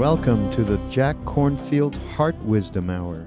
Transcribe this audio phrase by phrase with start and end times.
[0.00, 3.26] Welcome to the Jack Kornfield Heart Wisdom Hour.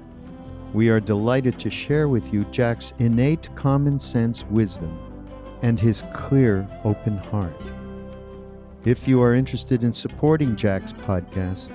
[0.72, 4.98] We are delighted to share with you Jack's innate common sense wisdom
[5.62, 7.54] and his clear, open heart.
[8.84, 11.70] If you are interested in supporting Jack's podcast,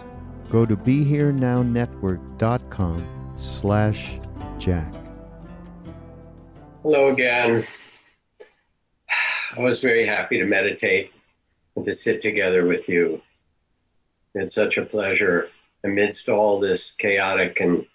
[0.49, 4.19] go to BeHereNowNetwork.com slash
[4.57, 4.93] Jack.
[6.83, 7.65] Hello again.
[9.57, 11.13] I was very happy to meditate
[11.77, 13.21] and to sit together with you.
[14.35, 15.49] It's such a pleasure
[15.83, 17.85] amidst all this chaotic and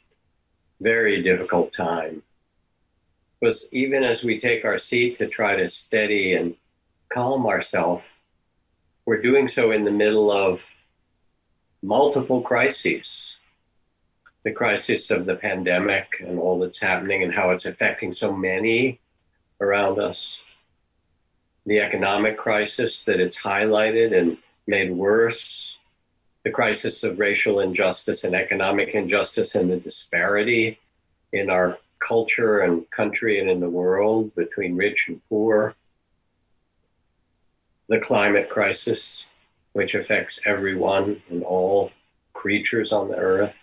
[0.81, 2.23] very difficult time.
[3.41, 6.55] Because even as we take our seat to try to steady and
[7.13, 8.05] calm ourselves,
[9.07, 10.63] we're doing so in the middle of
[11.83, 13.37] multiple crises.
[14.45, 19.01] The crisis of the pandemic and all that's happening and how it's affecting so many
[19.61, 20.41] around us.
[21.67, 25.77] The economic crisis that it's highlighted and made worse
[26.45, 30.79] the crisis of racial injustice and economic injustice and the disparity
[31.33, 35.75] in our culture and country and in the world between rich and poor,
[37.89, 39.27] the climate crisis,
[39.73, 41.91] which affects everyone and all
[42.35, 43.57] creatures on the earth.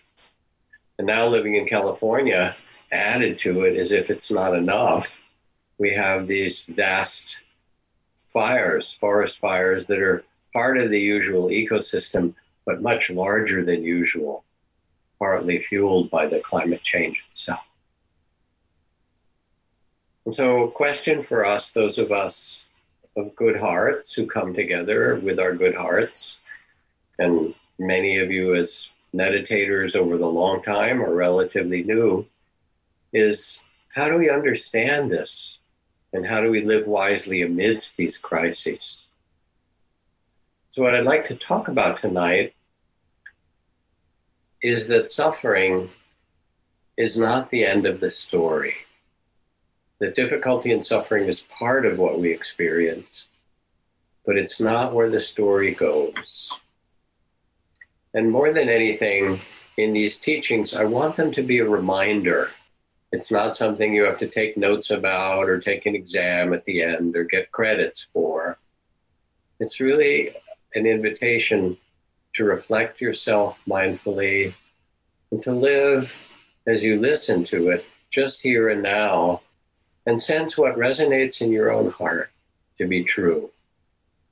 [0.97, 2.55] And now living in California,
[2.91, 5.21] added to it as if it's not enough,
[5.77, 7.37] we have these vast
[8.33, 12.33] fires, forest fires that are part of the usual ecosystem
[12.65, 14.43] but much larger than usual,
[15.19, 17.65] partly fueled by the climate change itself.
[20.25, 22.67] And so, a question for us, those of us
[23.17, 26.39] of good hearts who come together with our good hearts,
[27.19, 32.25] and many of you as meditators over the long time or relatively new,
[33.13, 35.57] is how do we understand this?
[36.13, 39.05] And how do we live wisely amidst these crises?
[40.71, 42.53] So, what I'd like to talk about tonight
[44.63, 45.89] is that suffering
[46.95, 48.75] is not the end of the story.
[49.99, 53.27] The difficulty and suffering is part of what we experience,
[54.25, 56.49] but it's not where the story goes.
[58.13, 59.41] And more than anything,
[59.75, 62.49] in these teachings, I want them to be a reminder.
[63.11, 66.81] It's not something you have to take notes about or take an exam at the
[66.81, 68.57] end or get credits for.
[69.59, 70.33] It's really
[70.75, 71.77] an invitation
[72.33, 74.53] to reflect yourself mindfully
[75.31, 76.13] and to live
[76.67, 79.41] as you listen to it just here and now
[80.05, 82.29] and sense what resonates in your own heart
[82.77, 83.49] to be true.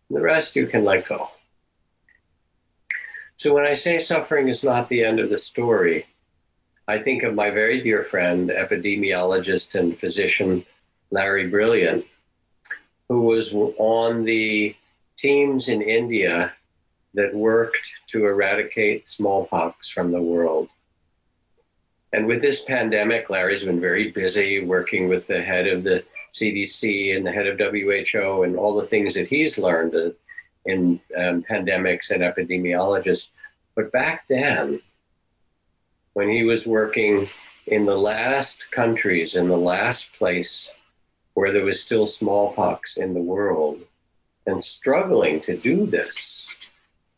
[0.10, 1.30] The rest you can let go.
[3.38, 6.06] So when I say suffering is not the end of the story,
[6.88, 10.66] I think of my very dear friend, epidemiologist and physician
[11.12, 12.06] Larry Brilliant,
[13.08, 14.76] who was on the
[15.20, 16.54] teams in India
[17.14, 20.70] that worked to eradicate smallpox from the world.
[22.14, 26.04] And with this pandemic, Larry's been very busy working with the head of the
[26.34, 29.96] CDC and the head of WHO and all the things that he's learned
[30.66, 33.28] in um, pandemics and epidemiologists.
[33.76, 34.82] But back then,
[36.14, 37.28] when he was working
[37.68, 40.70] in the last countries, in the last place
[41.34, 43.82] where there was still smallpox in the world,
[44.46, 46.56] and struggling to do this,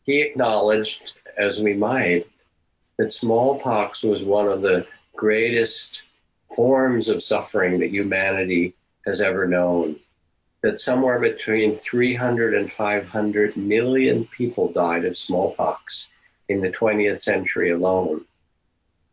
[0.04, 2.26] he acknowledged, as we might,
[2.98, 6.02] that smallpox was one of the greatest
[6.54, 8.74] forms of suffering that humanity
[9.06, 9.96] has ever known.
[10.62, 16.08] That somewhere between 300 and 500 million people died of smallpox
[16.48, 18.24] in the 20th century alone.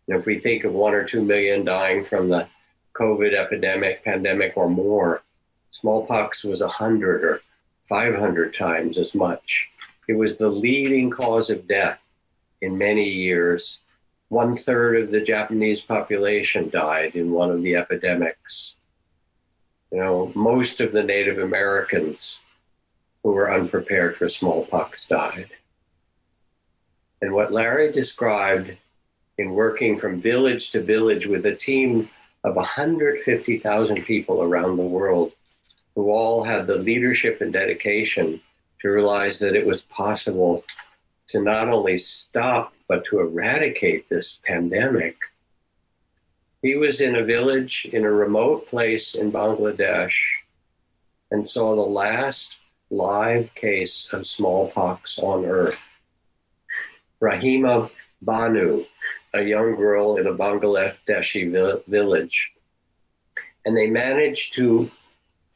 [0.08, 2.48] And if we think of one or two million dying from the
[2.94, 5.24] COVID epidemic, pandemic, or more,
[5.72, 7.42] smallpox was 100 or
[7.90, 9.70] 500 times as much.
[10.08, 12.00] It was the leading cause of death
[12.62, 13.82] in many years.
[14.30, 18.76] One third of the Japanese population died in one of the epidemics.
[19.92, 22.42] You know, most of the Native Americans
[23.24, 25.50] who were unprepared for smallpox died.
[27.22, 28.78] And what Larry described
[29.40, 32.10] in working from village to village with a team
[32.44, 35.34] of 150,000 people around the world
[36.00, 38.40] who all had the leadership and dedication
[38.80, 40.64] to realize that it was possible
[41.28, 45.18] to not only stop, but to eradicate this pandemic.
[46.62, 50.16] He was in a village in a remote place in Bangladesh
[51.32, 52.56] and saw the last
[52.90, 55.82] live case of smallpox on earth.
[57.22, 57.92] Rahima
[58.22, 58.86] Banu,
[59.34, 62.54] a young girl in a Bangladeshi vi- village.
[63.66, 64.90] And they managed to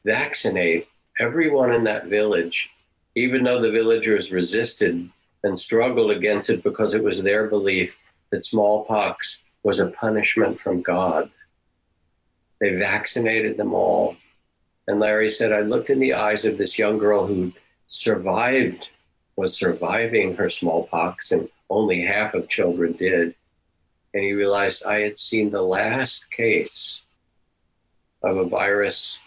[0.04, 2.70] vaccinate everyone in that village,
[3.14, 5.08] even though the villagers resisted
[5.44, 7.96] and struggled against it because it was their belief
[8.30, 11.30] that smallpox was a punishment from God.
[12.60, 14.16] They vaccinated them all.
[14.86, 17.52] And Larry said, I looked in the eyes of this young girl who
[17.88, 18.90] survived,
[19.36, 23.34] was surviving her smallpox, and only half of children did.
[24.12, 27.02] And he realized I had seen the last case
[28.22, 29.18] of a virus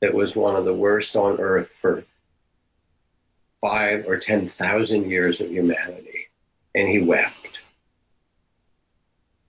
[0.00, 2.04] that was one of the worst on earth for
[3.60, 6.28] five or 10,000 years of humanity.
[6.74, 7.60] And he wept.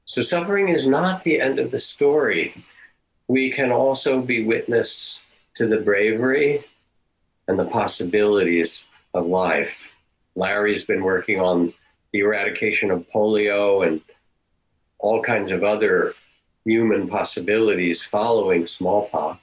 [0.05, 2.63] So suffering is not the end of the story.
[3.27, 5.19] We can also be witness
[5.55, 6.63] to the bravery
[7.47, 9.77] and the possibilities of life.
[10.35, 11.73] Larry's been working on
[12.13, 14.01] the eradication of polio and
[14.99, 16.13] all kinds of other
[16.63, 19.41] human possibilities following smallpox.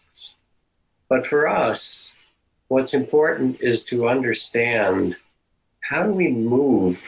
[1.08, 2.14] But for us,
[2.68, 5.16] what's important is to understand
[5.80, 7.00] how do we move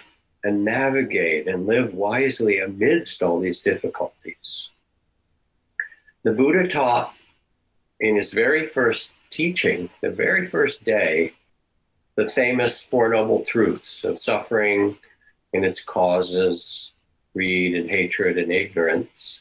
[0.44, 4.68] and navigate and live wisely amidst all these difficulties.
[6.22, 7.14] The Buddha taught
[8.00, 11.32] in his very first teaching, the very first day,
[12.16, 14.96] the famous Four Noble Truths of suffering
[15.52, 16.92] and its causes,
[17.32, 19.40] greed and hatred and ignorance.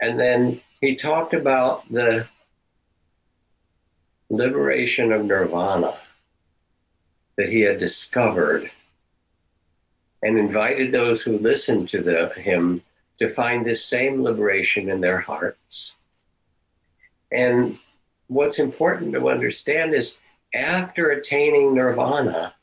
[0.00, 2.26] And then he talked about the
[4.30, 5.98] liberation of nirvana
[7.36, 8.70] that he had discovered
[10.22, 12.82] and invited those who listened to the, him
[13.18, 15.92] to find this same liberation in their hearts.
[17.32, 17.78] And
[18.28, 20.16] what's important to understand is
[20.54, 22.54] after attaining nirvana,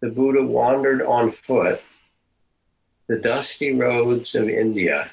[0.00, 1.82] the Buddha wandered on foot
[3.08, 5.10] the dusty roads of India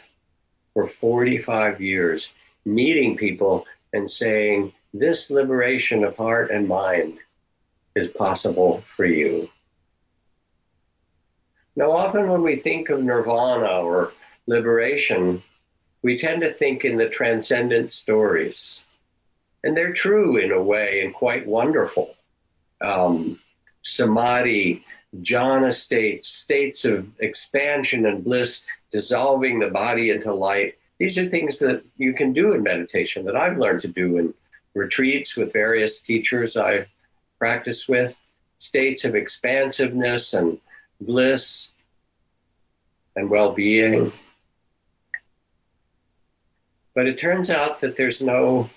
[0.74, 2.30] for 45 years,
[2.64, 7.20] meeting people and saying, This liberation of heart and mind
[7.96, 9.50] is possible for you.
[11.76, 14.14] Now, often when we think of nirvana or
[14.48, 15.44] liberation,
[16.02, 18.84] we tend to think in the transcendent stories.
[19.64, 22.16] And they're true in a way and quite wonderful.
[22.82, 23.40] Um,
[23.84, 24.86] samadhi,
[25.22, 30.78] jhana states, states of expansion and bliss, dissolving the body into light.
[30.98, 34.34] These are things that you can do in meditation that I've learned to do in
[34.78, 36.88] retreats with various teachers I've
[37.40, 38.18] practiced with,
[38.60, 40.60] states of expansiveness and
[41.02, 41.72] bliss
[43.16, 44.12] and well being.
[46.96, 48.70] But it turns out that there's no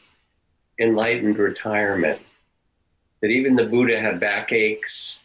[0.78, 2.20] enlightened retirement,
[3.20, 5.18] that even the Buddha had backaches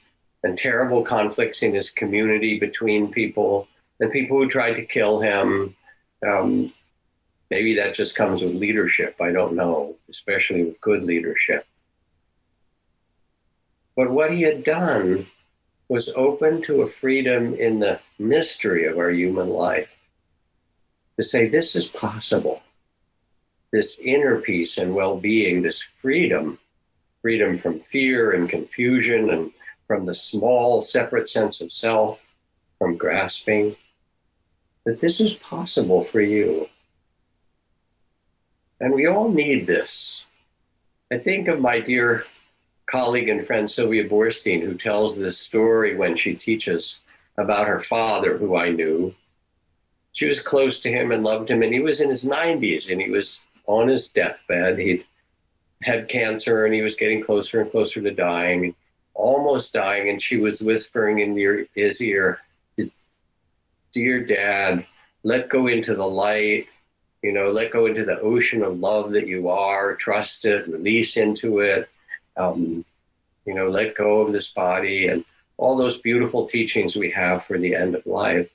[0.44, 3.68] and terrible conflicts in his community between people
[4.00, 5.76] and people who tried to kill him.
[6.26, 6.74] Um,
[7.50, 9.16] maybe that just comes with leadership.
[9.22, 11.66] I don't know, especially with good leadership.
[13.96, 15.28] But what he had done
[15.88, 19.90] was open to a freedom in the mystery of our human life
[21.18, 22.62] to say this is possible.
[23.72, 26.60] This inner peace and well being, this freedom,
[27.22, 29.52] freedom from fear and confusion and
[29.88, 32.20] from the small, separate sense of self,
[32.80, 33.76] from grasping,
[34.86, 36.68] that this is possible for you.
[38.80, 40.24] And we all need this.
[41.12, 42.26] I think of my dear
[42.88, 47.00] colleague and friend Sylvia Boorstein, who tells this story when she teaches
[47.38, 49.14] about her father, who I knew.
[50.12, 53.02] She was close to him and loved him, and he was in his 90s and
[53.02, 54.78] he was on his deathbed.
[54.80, 55.06] He'd
[55.84, 58.76] had cancer and he was getting closer and closer to dying,
[59.14, 60.10] almost dying.
[60.10, 62.40] And she was whispering in his ear,
[63.92, 64.86] Dear Dad,
[65.24, 66.68] let go into the light,
[67.26, 71.18] you know, let go into the ocean of love that you are, trust it, release
[71.18, 71.90] into it
[72.38, 72.84] um,
[73.46, 75.24] you know, let go of this body and
[75.58, 78.50] all those beautiful teachings we have for the end of life.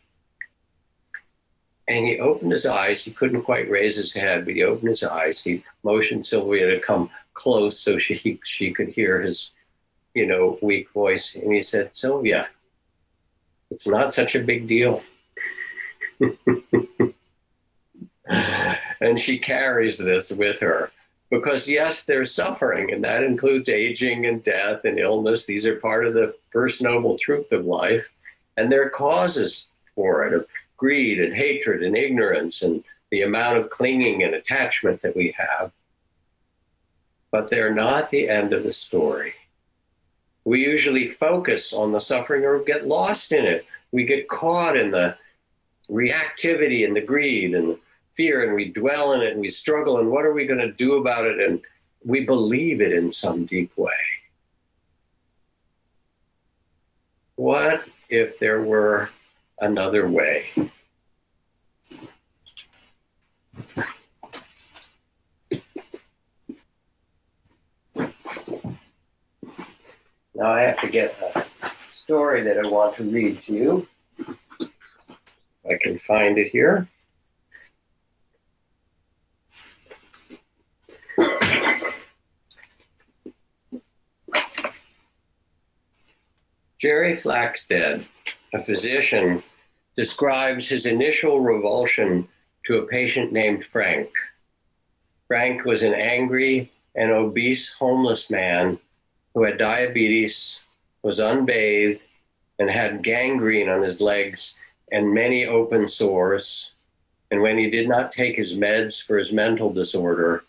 [1.89, 3.03] And he opened his eyes.
[3.03, 5.43] He couldn't quite raise his head, but he opened his eyes.
[5.43, 9.53] He motioned Sylvia to come close so she she could hear his,
[10.15, 11.35] you know, weak voice.
[11.35, 12.49] And he said, Sylvia,
[13.71, 15.03] it's not such a big deal.
[19.01, 20.91] and she carries this with her
[21.31, 25.45] because yes, there's suffering, and that includes aging and death and illness.
[25.45, 28.09] These are part of the first noble truth of life,
[28.57, 30.47] and there are causes for it of
[30.77, 35.71] greed and hatred and ignorance and the amount of clinging and attachment that we have.
[37.31, 39.35] But they're not the end of the story.
[40.45, 43.67] We usually focus on the suffering or get lost in it.
[43.93, 45.17] We get caught in the
[45.89, 47.77] reactivity and the greed and
[48.21, 50.73] fear and we dwell in it and we struggle and what are we going to
[50.73, 51.59] do about it and
[52.05, 53.91] we believe it in some deep way
[57.41, 59.09] What if there were
[59.61, 60.51] another way?
[70.35, 71.47] Now I have to get a
[71.95, 73.89] story that I want to read to you.
[75.65, 76.87] I can find it here.
[86.81, 88.07] Jerry Flaxted,
[88.55, 89.43] a physician,
[89.97, 92.27] describes his initial revulsion
[92.65, 94.09] to a patient named Frank.
[95.29, 98.79] Frank was an angry and obese homeless man
[99.35, 100.59] who had diabetes,
[101.03, 102.03] was unbathed,
[102.59, 104.55] and had gangrene on his legs
[104.91, 106.71] and many open sores.
[107.31, 110.45] And when he did not take his meds for his mental disorder,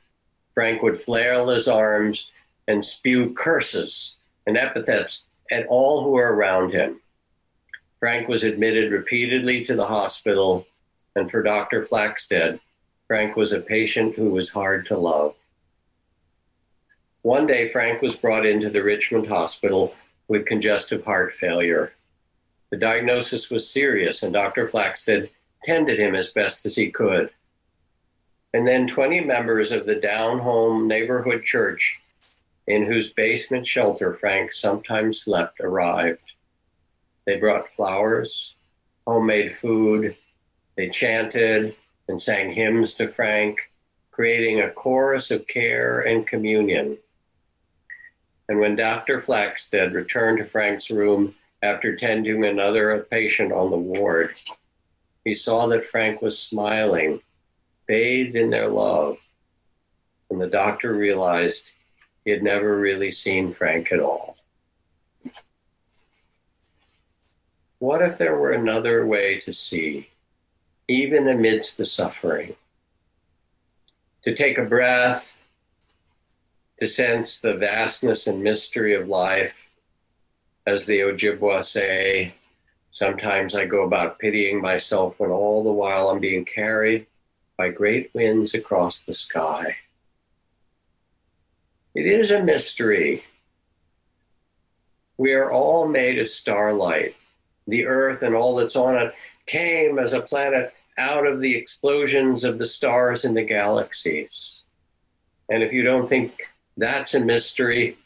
[0.53, 2.31] Frank would flail his arms
[2.69, 4.15] and spew curses
[4.47, 7.01] and epithets at all who were around him.
[7.99, 10.65] Frank was admitted repeatedly to the hospital,
[11.15, 11.83] and for Dr.
[11.83, 12.59] Flaxted,
[13.07, 15.35] Frank was a patient who was hard to love.
[17.21, 19.93] One day, Frank was brought into the Richmond Hospital
[20.27, 21.93] with congestive heart failure.
[22.71, 24.67] The diagnosis was serious, and Dr.
[24.67, 25.29] Flaxted
[25.63, 27.29] tended him as best as he could.
[28.53, 32.01] And then 20 members of the Down Home Neighborhood Church
[32.67, 36.33] in whose basement shelter Frank sometimes slept, arrived.
[37.25, 38.55] They brought flowers,
[39.05, 40.15] homemade food,
[40.75, 41.75] they chanted
[42.07, 43.59] and sang hymns to Frank,
[44.11, 46.97] creating a chorus of care and communion.
[48.49, 49.21] And when Dr.
[49.21, 54.35] Flaxted returned to Frank's room after tending another patient on the ward,
[55.23, 57.21] he saw that Frank was smiling,
[57.85, 59.17] bathed in their love.
[60.29, 61.71] And the doctor realized
[62.25, 64.37] he had never really seen Frank at all.
[67.79, 70.07] What if there were another way to see,
[70.87, 72.55] even amidst the suffering?
[74.21, 75.35] To take a breath,
[76.77, 79.65] to sense the vastness and mystery of life.
[80.67, 82.35] As the Ojibwa say,
[82.91, 87.07] sometimes I go about pitying myself when all the while I'm being carried
[87.57, 89.75] by great winds across the sky.
[91.93, 93.23] It is a mystery.
[95.17, 97.15] We are all made of starlight.
[97.67, 99.13] The earth and all that's on it
[99.45, 104.63] came as a planet out of the explosions of the stars in the galaxies.
[105.49, 107.97] And if you don't think that's a mystery,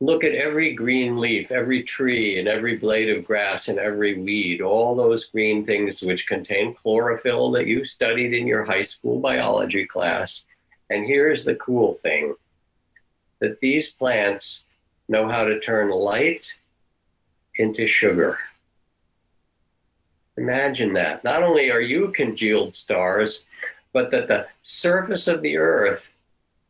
[0.00, 4.62] look at every green leaf, every tree, and every blade of grass, and every weed,
[4.62, 9.84] all those green things which contain chlorophyll that you studied in your high school biology
[9.84, 10.46] class.
[10.90, 12.34] And here's the cool thing
[13.40, 14.64] that these plants
[15.08, 16.54] know how to turn light
[17.56, 18.38] into sugar.
[20.36, 21.24] Imagine that.
[21.24, 23.44] Not only are you congealed stars,
[23.92, 26.04] but that the surface of the earth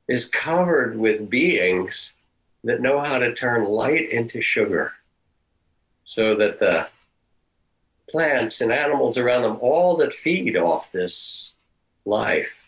[0.09, 2.13] is covered with beings
[2.65, 4.93] that know how to turn light into sugar
[6.05, 6.89] so that the
[8.09, 11.53] plants and animals around them, all that feed off this
[12.07, 12.65] life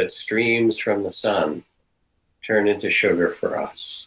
[0.00, 1.62] that streams from the sun,
[2.42, 4.06] turn into sugar for us.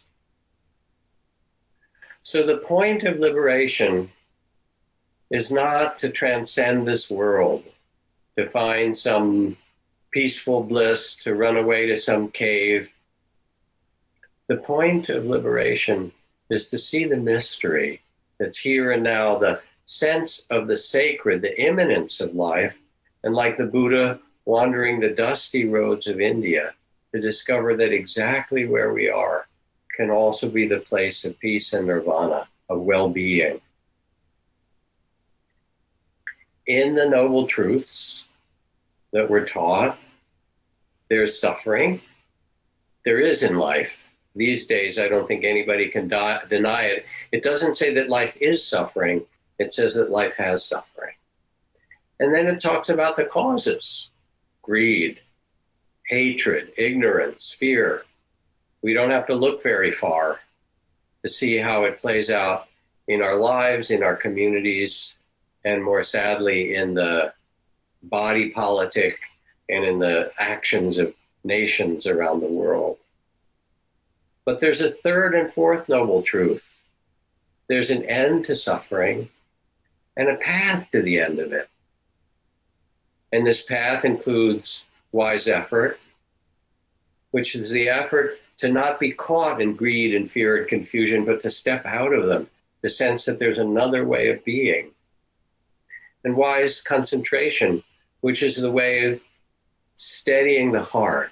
[2.23, 4.09] So the point of liberation
[5.29, 7.63] is not to transcend this world,
[8.39, 9.55] to find some
[10.09, 12.91] peaceful bliss, to run away to some cave.
[14.47, 16.11] The point of liberation
[16.49, 18.01] is to see the mystery
[18.39, 22.73] that's here and now, the sense of the sacred, the immanence of life,
[23.23, 26.73] and like the Buddha wandering the dusty roads of India,
[27.13, 29.47] to discover that exactly where we are
[29.95, 33.61] can also be the place of peace and nirvana, of well being.
[36.65, 38.23] In the Noble Truths
[39.11, 39.97] that we're taught,
[41.09, 42.01] there's suffering.
[43.05, 43.95] There is in life.
[44.35, 47.05] These days, I don't think anybody can die, deny it.
[47.31, 49.23] It doesn't say that life is suffering,
[49.59, 51.13] it says that life has suffering.
[52.19, 54.09] And then it talks about the causes
[54.63, 55.19] greed,
[56.07, 58.03] hatred, ignorance, fear.
[58.81, 60.39] We don't have to look very far
[61.23, 62.67] to see how it plays out
[63.07, 65.13] in our lives, in our communities,
[65.63, 67.33] and more sadly, in the
[68.01, 69.19] body politic
[69.69, 72.97] and in the actions of nations around the world.
[74.45, 76.79] But there's a third and fourth noble truth
[77.67, 79.29] there's an end to suffering
[80.17, 81.69] and a path to the end of it.
[83.33, 85.99] And this path includes wise effort,
[87.31, 91.41] which is the effort to not be caught in greed and fear and confusion, but
[91.41, 92.47] to step out of them,
[92.83, 94.91] the sense that there's another way of being.
[96.23, 97.81] And wise concentration,
[98.21, 99.19] which is the way of
[99.95, 101.31] steadying the heart,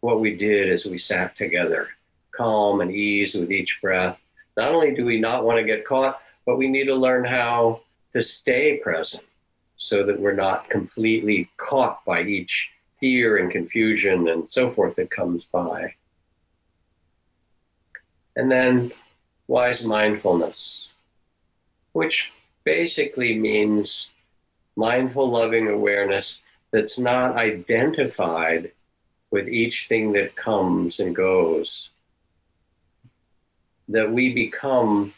[0.00, 1.88] what we did as we sat together,
[2.30, 4.18] calm and ease with each breath.
[4.58, 7.80] Not only do we not want to get caught, but we need to learn how
[8.12, 9.22] to stay present
[9.78, 12.70] so that we're not completely caught by each
[13.00, 15.94] fear and confusion and so forth that comes by.
[18.36, 18.92] And then
[19.46, 20.88] wise mindfulness,
[21.92, 22.32] which
[22.64, 24.08] basically means
[24.76, 26.40] mindful, loving awareness
[26.72, 28.72] that's not identified
[29.30, 31.90] with each thing that comes and goes.
[33.88, 35.14] That we become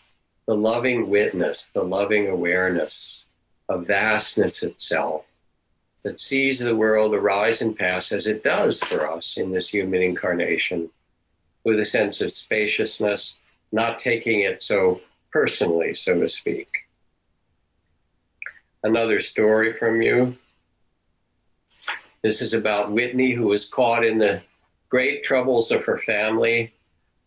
[0.47, 3.25] the loving witness, the loving awareness
[3.71, 5.25] of vastness itself
[6.03, 10.03] that sees the world arise and pass as it does for us in this human
[10.03, 10.91] incarnation,
[11.65, 13.37] with a sense of spaciousness,
[13.71, 15.01] not taking it so
[15.31, 16.69] personally, so to speak.
[18.83, 20.37] Another story from you.
[22.23, 24.43] This is about Whitney, who was caught in the
[24.89, 26.73] great troubles of her family.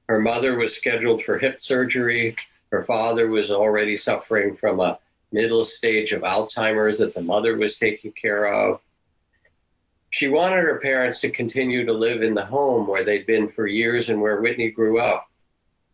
[0.10, 2.36] Her mother was scheduled for hip surgery.
[2.72, 5.00] Her father was already suffering from a
[5.34, 8.80] middle stage of Alzheimer's that the mother was taking care of.
[10.12, 13.66] She wanted her parents to continue to live in the home where they'd been for
[13.66, 15.28] years and where Whitney grew up.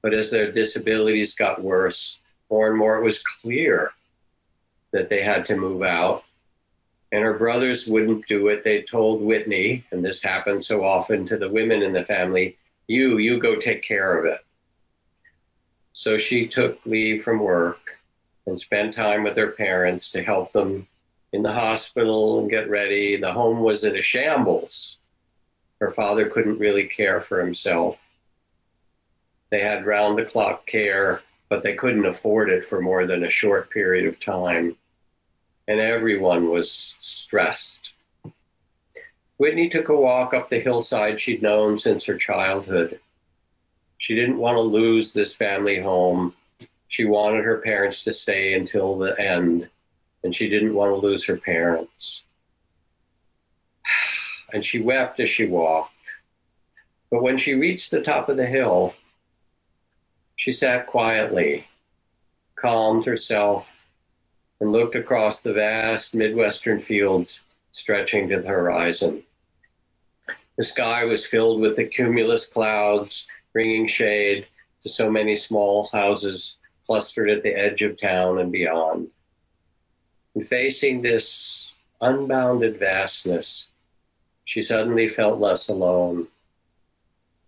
[0.01, 2.19] But as their disabilities got worse,
[2.51, 3.91] more and more it was clear
[4.91, 6.23] that they had to move out.
[7.11, 8.63] And her brothers wouldn't do it.
[8.63, 13.17] They told Whitney, and this happened so often to the women in the family, you,
[13.17, 14.41] you go take care of it.
[15.93, 17.98] So she took leave from work
[18.45, 20.87] and spend time with their parents to help them
[21.33, 23.17] in the hospital and get ready.
[23.17, 24.97] The home was in a shambles.
[25.79, 27.97] Her father couldn't really care for himself.
[29.49, 33.29] They had round the clock care, but they couldn't afford it for more than a
[33.29, 34.75] short period of time.
[35.67, 37.93] And everyone was stressed.
[39.37, 42.99] Whitney took a walk up the hillside she'd known since her childhood.
[43.97, 46.33] She didn't want to lose this family home
[46.89, 49.69] she wanted her parents to stay until the end,
[50.23, 52.23] and she didn't want to lose her parents.
[54.51, 55.93] And she wept as she walked.
[57.11, 58.95] But when she reached the top of the hill,
[60.37, 61.67] she sat quietly,
[62.55, 63.67] calmed herself,
[64.59, 69.21] and looked across the vast Midwestern fields stretching to the horizon.
[70.57, 74.47] The sky was filled with the cumulus clouds, bringing shade
[74.81, 76.55] to so many small houses
[76.89, 79.07] clustered at the edge of town and beyond.
[80.33, 81.71] And facing this
[82.01, 83.67] unbounded vastness,
[84.45, 86.27] she suddenly felt less alone.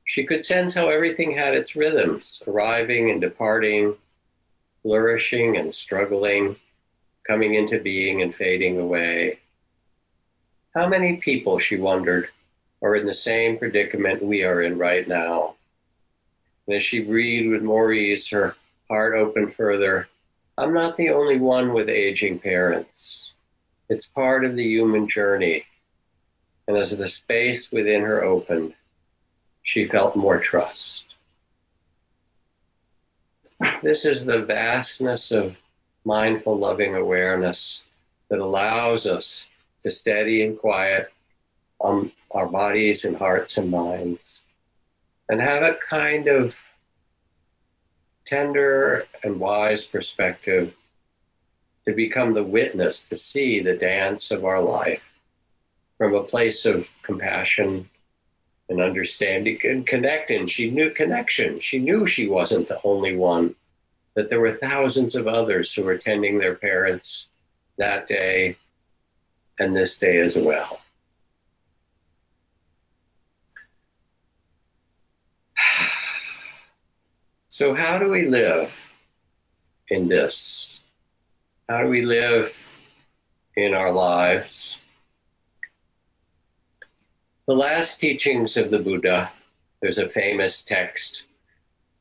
[0.03, 3.95] She could sense how everything had its rhythms, arriving and departing,
[4.83, 6.55] flourishing and struggling,
[7.27, 9.39] coming into being and fading away.
[10.75, 12.29] How many people, she wondered,
[12.83, 15.55] are in the same predicament we are in right now?
[16.67, 18.55] And as she breathed with more ease, her
[18.91, 20.09] heart open further.
[20.57, 23.31] I'm not the only one with aging parents.
[23.87, 25.63] It's part of the human journey.
[26.67, 28.73] And as the space within her opened,
[29.63, 31.05] she felt more trust.
[33.81, 35.55] This is the vastness of
[36.03, 37.83] mindful, loving awareness
[38.29, 39.47] that allows us
[39.83, 41.13] to steady and quiet
[41.79, 44.41] on our bodies and hearts and minds
[45.29, 46.53] and have a kind of
[48.31, 50.73] tender and wise perspective
[51.85, 55.03] to become the witness, to see the dance of our life
[55.97, 57.89] from a place of compassion
[58.69, 60.47] and understanding and connecting.
[60.47, 61.59] She knew connection.
[61.59, 63.53] She knew she wasn't the only one,
[64.15, 67.27] that there were thousands of others who were tending their parents
[67.77, 68.55] that day
[69.59, 70.80] and this day as well.
[77.61, 78.75] So, how do we live
[79.89, 80.79] in this?
[81.69, 82.51] How do we live
[83.55, 84.77] in our lives?
[87.45, 89.31] The last teachings of the Buddha,
[89.79, 91.25] there's a famous text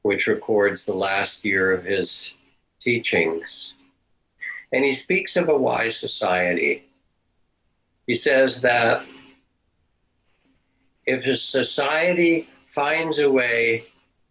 [0.00, 2.36] which records the last year of his
[2.80, 3.74] teachings.
[4.72, 6.88] And he speaks of a wise society.
[8.06, 9.04] He says that
[11.04, 13.84] if a society finds a way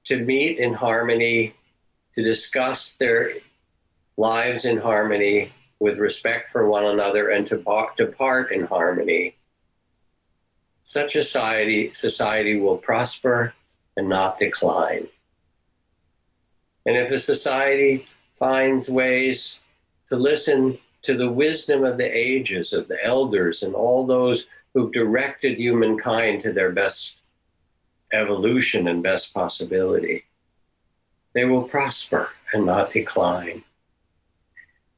[0.10, 1.54] to meet in harmony,
[2.16, 3.34] to discuss their
[4.18, 7.64] lives in harmony with respect for one another, and to
[7.96, 9.36] depart in harmony.
[10.84, 13.54] Such a society, society will prosper
[13.96, 15.08] and not decline.
[16.88, 18.08] And if a society
[18.40, 19.60] finds ways
[20.08, 24.92] to listen to the wisdom of the ages, of the elders, and all those who've
[24.92, 27.19] directed humankind to their best
[28.14, 30.26] evolution and best possibility,
[31.34, 33.64] they will prosper and not decline.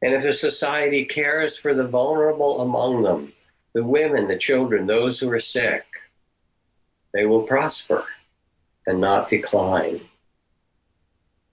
[0.01, 3.33] And if a society cares for the vulnerable among them,
[3.73, 5.85] the women, the children, those who are sick,
[7.13, 8.05] they will prosper
[8.87, 10.01] and not decline.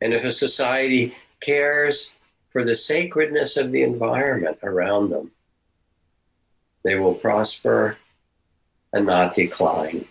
[0.00, 2.10] And if a society cares
[2.50, 5.30] for the sacredness of the environment around them,
[6.84, 7.96] they will prosper
[8.92, 10.06] and not decline.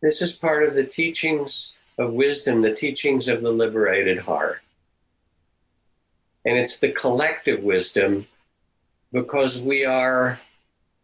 [0.00, 4.60] This is part of the teachings of wisdom, the teachings of the liberated heart.
[6.44, 8.26] And it's the collective wisdom
[9.12, 10.38] because we are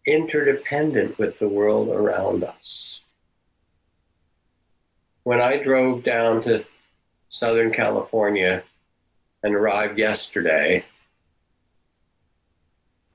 [0.06, 3.00] interdependent with the world around us.
[5.22, 6.64] When I drove down to
[7.28, 8.62] Southern California
[9.42, 10.84] and arrived yesterday,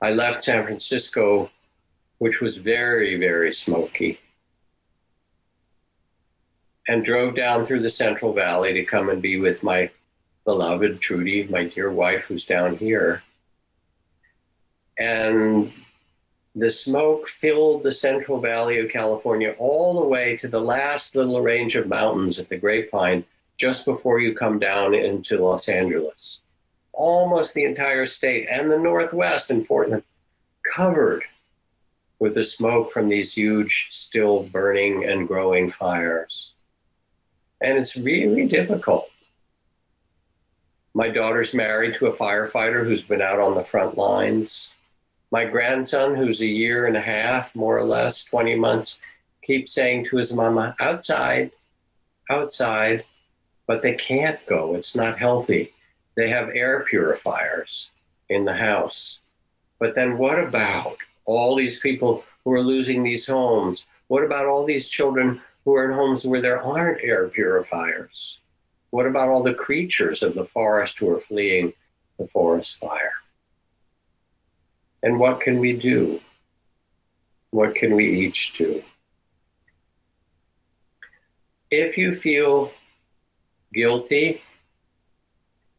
[0.02, 1.50] I left San Francisco,
[2.18, 4.20] which was very, very smoky,
[6.88, 9.90] and drove down through the Central Valley to come and be with my
[10.46, 13.22] beloved Trudy, my dear wife, who's down here.
[14.98, 15.72] And
[16.56, 21.42] the smoke filled the Central Valley of California all the way to the last little
[21.42, 23.26] range of mountains at the Grapevine,
[23.58, 26.40] just before you come down into Los Angeles.
[26.94, 30.04] Almost the entire state and the Northwest in Portland
[30.74, 31.24] covered
[32.20, 36.54] with the smoke from these huge, still burning and growing fires.
[37.62, 39.10] And it's really difficult.
[40.94, 44.76] My daughter's married to a firefighter who's been out on the front lines.
[45.32, 48.98] My grandson, who's a year and a half, more or less, 20 months,
[49.44, 51.52] keeps saying to his mama, outside,
[52.30, 53.04] outside,
[53.68, 54.76] but they can't go.
[54.76, 55.74] It's not healthy.
[56.16, 57.90] They have air purifiers
[58.30, 59.20] in the house.
[59.80, 63.86] But then what about all these people who are losing these homes?
[64.08, 68.40] What about all these children who are in homes where there aren't air purifiers?
[68.92, 71.74] What about all the creatures of the forest who are fleeing
[72.18, 73.16] the forest fire?
[75.04, 76.22] And what can we do?
[77.52, 78.82] What can we each do?
[81.70, 82.72] If you feel
[83.74, 84.42] guilty,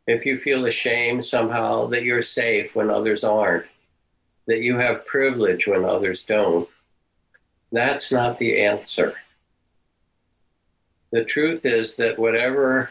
[0.06, 3.64] if you feel ashamed somehow that you're safe when others aren't,
[4.48, 6.68] that you have privilege when others don't,
[7.72, 9.14] that's not the answer.
[11.10, 12.90] The truth is that whatever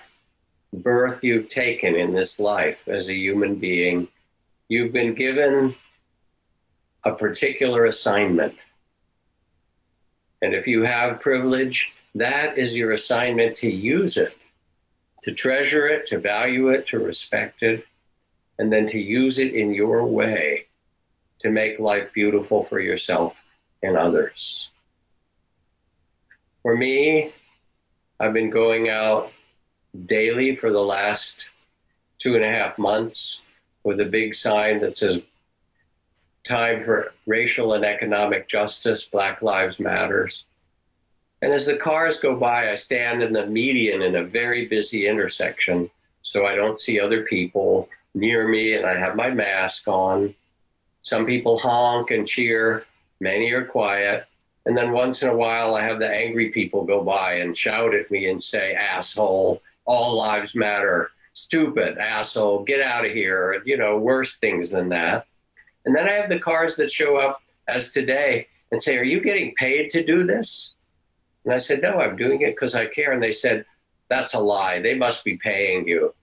[0.73, 4.07] birth you've taken in this life as a human being,
[4.69, 5.75] you've been given
[7.03, 8.55] a particular assignment.
[10.41, 14.35] And if you have privilege, that is your assignment to use it,
[15.23, 17.85] to treasure it, to value it, to respect it,
[18.59, 20.65] and then to use it in your way
[21.39, 23.35] to make life beautiful for yourself
[23.83, 24.69] and others.
[26.63, 27.31] For me,
[28.19, 29.31] I've been going out
[30.05, 31.49] daily for the last
[32.17, 33.41] two and a half months
[33.83, 35.21] with a big sign that says
[36.43, 40.45] time for racial and economic justice, Black Lives Matters.
[41.41, 45.07] And as the cars go by, I stand in the median in a very busy
[45.07, 45.89] intersection
[46.23, 50.33] so I don't see other people near me and I have my mask on.
[51.03, 52.85] Some people honk and cheer,
[53.21, 54.25] many are quiet.
[54.67, 57.95] And then once in a while, I have the angry people go by and shout
[57.95, 63.77] at me and say, asshole, all lives matter, stupid, asshole, get out of here, you
[63.77, 65.25] know, worse things than that.
[65.85, 69.21] And then I have the cars that show up as today and say, Are you
[69.21, 70.73] getting paid to do this?
[71.45, 73.13] And I said, No, I'm doing it because I care.
[73.13, 73.63] And they said,
[74.09, 74.81] That's a lie.
[74.81, 76.13] They must be paying you.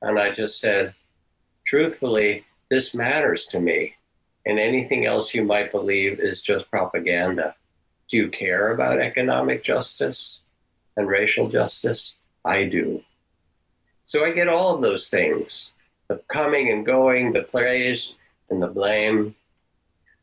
[0.00, 0.94] And I just said,
[1.66, 3.92] Truthfully, this matters to me.
[4.46, 7.54] And anything else you might believe is just propaganda.
[8.08, 10.40] Do you care about economic justice
[10.96, 12.14] and racial justice?
[12.44, 13.02] I do.
[14.04, 15.70] So I get all of those things
[16.08, 18.12] the coming and going, the praise
[18.50, 19.34] and the blame.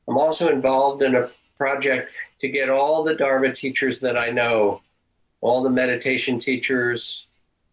[0.08, 4.82] I'm also involved in a project to get all the Dharma teachers that I know,
[5.42, 7.26] all the meditation teachers,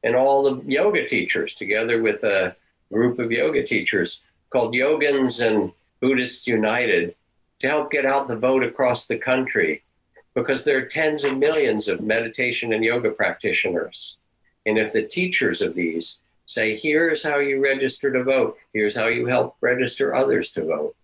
[0.04, 2.56] and all the yoga teachers together with a
[2.90, 7.14] group of yoga teachers called Yogins and Buddhists United
[7.58, 9.82] to help get out the vote across the country
[10.38, 14.18] because there are tens of millions of meditation and yoga practitioners.
[14.66, 19.08] And if the teachers of these say, here's how you register to vote, here's how
[19.08, 20.94] you help register others to vote,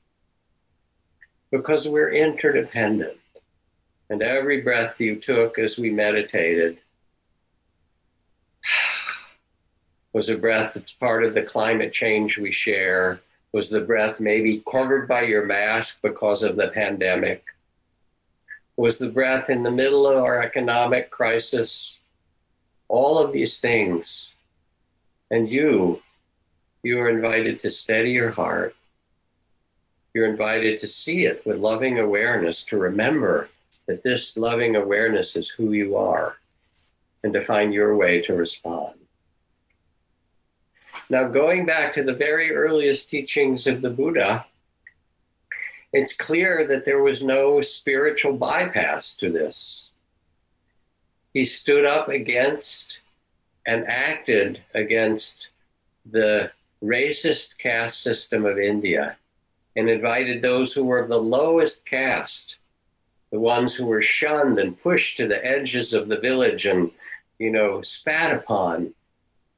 [1.51, 3.19] because we're interdependent.
[4.09, 6.79] And every breath you took as we meditated
[10.13, 13.21] Was a breath that's part of the climate change we share?
[13.51, 17.45] Was the breath maybe covered by your mask because of the pandemic?
[18.77, 21.97] Was the breath in the middle of our economic crisis?
[22.89, 24.33] All of these things.
[25.31, 26.03] And you,
[26.83, 28.75] you are invited to steady your heart.
[30.13, 33.49] You're invited to see it with loving awareness, to remember
[33.87, 36.37] that this loving awareness is who you are,
[37.23, 38.95] and to find your way to respond.
[41.11, 44.47] Now, going back to the very earliest teachings of the Buddha,
[45.95, 49.91] it's clear that there was no spiritual bypass to this.
[51.33, 52.99] He stood up against
[53.65, 55.51] and acted against
[56.11, 56.51] the
[56.83, 59.17] racist caste system of India
[59.77, 62.57] and invited those who were of the lowest caste,
[63.31, 66.91] the ones who were shunned and pushed to the edges of the village and,
[67.39, 68.93] you know, spat upon.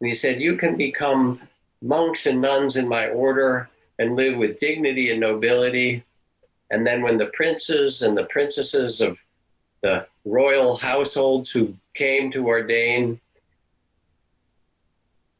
[0.01, 1.41] And he said, You can become
[1.81, 6.05] monks and nuns in my order and live with dignity and nobility.
[6.71, 9.19] And then when the princes and the princesses of
[9.83, 13.21] the royal households who came to ordain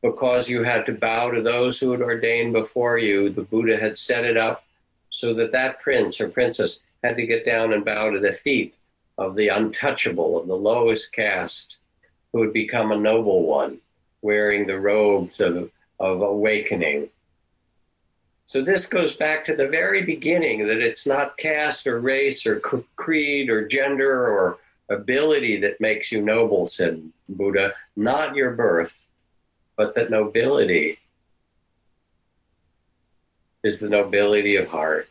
[0.03, 3.31] because you had to bow to those who had ordained before you.
[3.31, 4.65] The Buddha had set it up
[5.11, 8.75] so that that prince or princess had to get down and bow to the feet
[9.19, 11.79] of the untouchable, of the lowest caste,
[12.33, 13.79] who had become a noble one,
[14.23, 17.09] wearing the robes of, of awakening.
[18.47, 22.61] So this goes back to the very beginning that it's not caste or race or
[22.95, 28.95] creed or gender or ability that makes you noble, said Buddha, not your birth,
[29.77, 30.97] but that nobility
[33.65, 35.09] is the nobility of heart,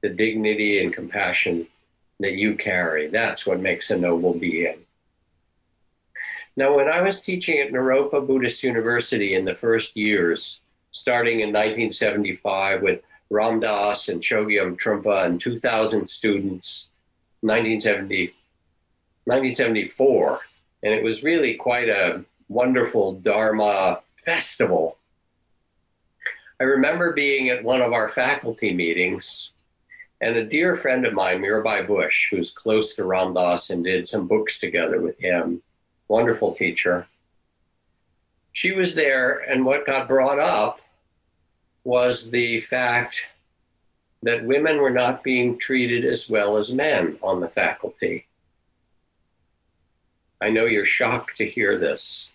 [0.00, 1.66] the dignity and compassion
[2.20, 3.08] that you carry.
[3.08, 4.78] That's what makes a noble being.
[6.56, 10.60] Now, when I was teaching at Naropa Buddhist University in the first years,
[10.96, 16.88] starting in 1975 with Ram Dass and Chogyam Trungpa and 2,000 students,
[17.42, 18.28] 1970,
[19.24, 20.40] 1974,
[20.82, 24.96] and it was really quite a wonderful Dharma festival.
[26.60, 29.52] I remember being at one of our faculty meetings,
[30.22, 34.08] and a dear friend of mine, Mirabai Bush, who's close to Ram Dass and did
[34.08, 35.60] some books together with him,
[36.08, 37.06] wonderful teacher.
[38.54, 40.80] She was there, and what got brought up
[41.86, 43.22] was the fact
[44.24, 48.26] that women were not being treated as well as men on the faculty.
[50.40, 52.30] I know you're shocked to hear this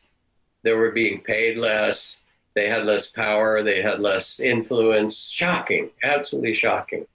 [0.64, 2.22] they were being paid less,
[2.54, 5.28] they had less power, they had less influence.
[5.30, 7.06] Shocking, absolutely shocking.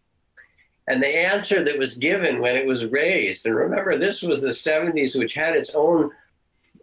[0.88, 4.48] And the answer that was given when it was raised, and remember, this was the
[4.48, 6.10] 70s, which had its own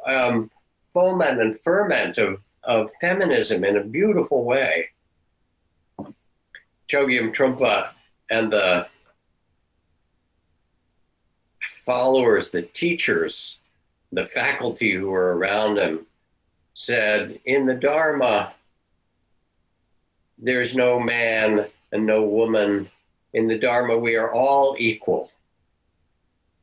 [0.07, 0.49] um,
[0.93, 4.89] foment and ferment of, of feminism in a beautiful way.
[6.89, 7.89] Chogyam Trungpa
[8.30, 8.88] and the
[11.86, 13.58] followers, the teachers,
[14.12, 16.06] the faculty who were around him
[16.74, 18.54] said, In the Dharma,
[20.38, 22.89] there's no man and no woman.
[23.34, 25.32] In the Dharma, we are all equal.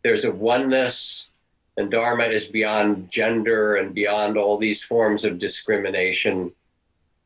[0.03, 1.29] There's a oneness,
[1.77, 6.53] and Dharma is beyond gender and beyond all these forms of discrimination.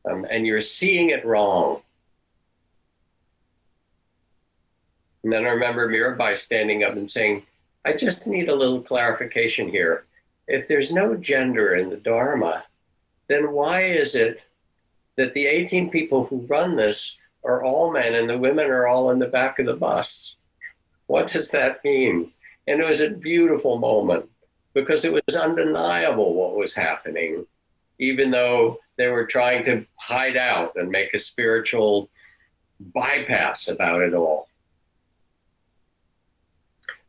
[0.09, 1.81] Um, and you're seeing it wrong.
[5.25, 7.41] And then I remember Mirabai standing up and saying,
[7.83, 10.05] I just need a little clarification here.
[10.47, 12.63] If there's no gender in the Dharma,
[13.27, 14.41] then why is it
[15.15, 19.09] that the 18 people who run this are all men and the women are all
[19.09, 20.35] in the back of the bus?
[21.07, 22.31] What does that mean?
[22.67, 24.29] And it was a beautiful moment
[24.75, 27.47] because it was undeniable what was happening,
[27.97, 32.11] even though they were trying to hide out and make a spiritual
[32.93, 34.49] bypass about it all.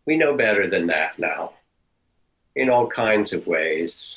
[0.06, 1.54] We know better than that now
[2.54, 4.16] in all kinds of ways.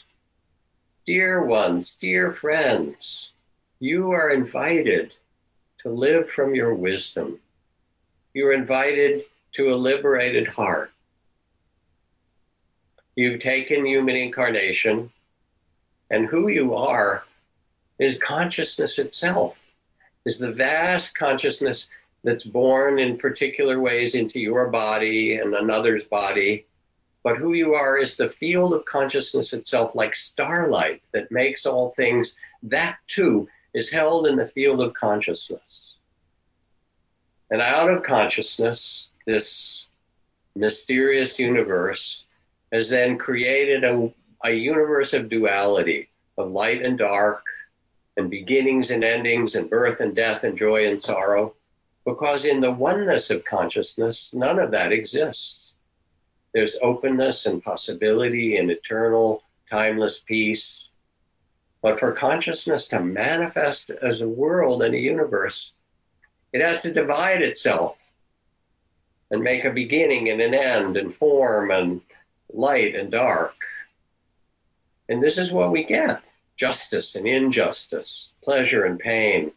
[1.06, 3.32] Dear ones, dear friends,
[3.80, 5.14] you are invited
[5.80, 7.40] to live from your wisdom.
[8.34, 9.24] You're invited
[9.54, 10.92] to a liberated heart.
[13.16, 15.12] You've taken human incarnation,
[16.12, 17.24] and who you are
[17.98, 19.58] is consciousness itself,
[20.26, 21.90] is the vast consciousness
[22.24, 26.66] that's born in particular ways into your body and another's body
[27.24, 31.92] but who you are is the field of consciousness itself, like starlight that makes all
[31.92, 32.36] things.
[32.64, 35.96] That too is held in the field of consciousness.
[37.52, 39.88] And out of consciousness, this
[40.56, 42.24] mysterious universe
[42.72, 44.12] has then created a,
[44.46, 47.44] a universe of duality, of light and dark,
[48.16, 51.56] and beginnings and endings, and birth and death, and joy and sorrow,
[52.10, 55.74] because in the oneness of consciousness, none of that exists.
[56.56, 60.88] There's openness and possibility and eternal, timeless peace.
[61.84, 65.72] But for consciousness to manifest as a world and a universe,
[66.52, 67.96] it has to divide itself
[69.30, 72.02] and make a beginning and an end and form and
[72.52, 73.54] light and dark.
[75.10, 76.24] And this is what we get
[76.58, 79.52] justice and injustice, pleasure and pain.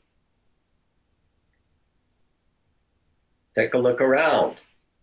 [3.54, 4.56] Take a look around.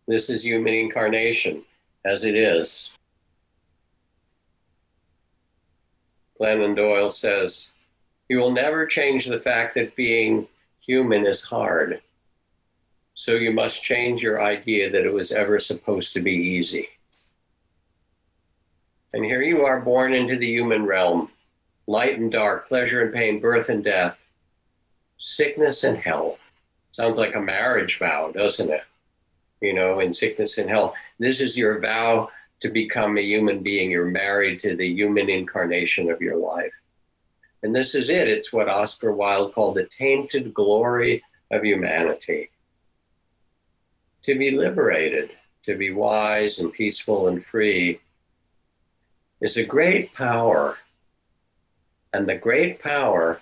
[0.08, 1.64] This is human incarnation
[2.06, 2.92] as it is.
[6.40, 7.74] Glennon Doyle says,
[8.30, 10.48] You will never change the fact that being
[10.80, 12.02] human is hard.
[13.14, 16.88] So you must change your idea that it was ever supposed to be easy.
[19.14, 21.30] And here you are born into the human realm
[21.88, 24.16] light and dark, pleasure and pain, birth and death,
[25.18, 26.38] sickness and health.
[26.92, 28.84] Sounds like a marriage vow, doesn't it?
[29.62, 30.94] You know, in sickness and health.
[31.20, 32.30] This is your vow
[32.62, 33.92] to become a human being.
[33.92, 36.74] You're married to the human incarnation of your life.
[37.64, 38.28] And this is it.
[38.28, 42.50] It's what Oscar Wilde called the tainted glory of humanity.
[44.24, 45.32] To be liberated,
[45.66, 48.00] to be wise and peaceful and free
[49.42, 50.78] is a great power.
[52.14, 53.40] And the great power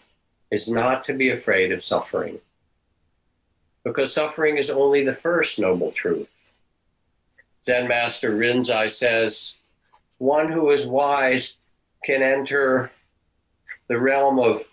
[0.51, 2.39] is not to be afraid of suffering.
[3.87, 6.51] Because suffering is only the first noble truth.
[7.63, 9.53] Zen Master Rinzai says,
[10.17, 11.53] one who is wise
[12.03, 12.91] can enter
[13.87, 14.63] the realm of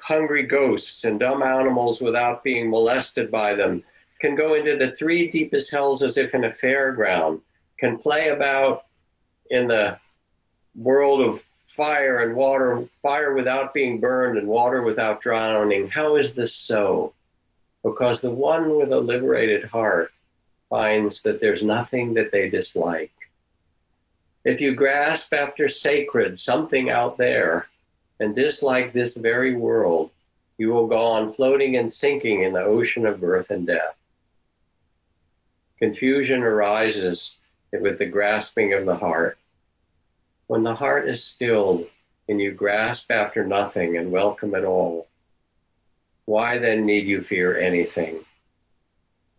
[0.00, 3.84] hungry ghosts and dumb animals without being molested by them,
[4.20, 7.40] can go into the three deepest hells as if in a fairground,
[7.78, 8.86] can play about
[9.50, 9.96] in the
[10.74, 15.88] world of fire and water, fire without being burned and water without drowning.
[15.88, 17.14] How is this so?
[17.82, 20.12] Because the one with a liberated heart
[20.70, 23.12] finds that there's nothing that they dislike.
[24.44, 27.68] If you grasp after sacred, something out there,
[28.20, 30.12] and dislike this very world,
[30.58, 33.96] you will go on floating and sinking in the ocean of birth and death.
[35.78, 37.34] Confusion arises
[37.72, 39.38] with the grasping of the heart.
[40.46, 41.86] When the heart is stilled
[42.28, 45.08] and you grasp after nothing and welcome it all,
[46.26, 48.24] why then need you fear anything?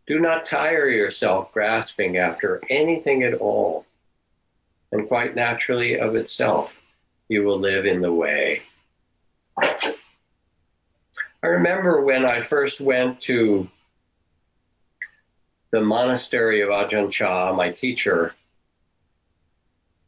[0.05, 3.85] Do not tire yourself grasping after anything at all.
[4.91, 6.73] And quite naturally, of itself,
[7.29, 8.61] you will live in the way.
[9.57, 13.69] I remember when I first went to
[15.71, 18.35] the monastery of Ajahn Chah, my teacher,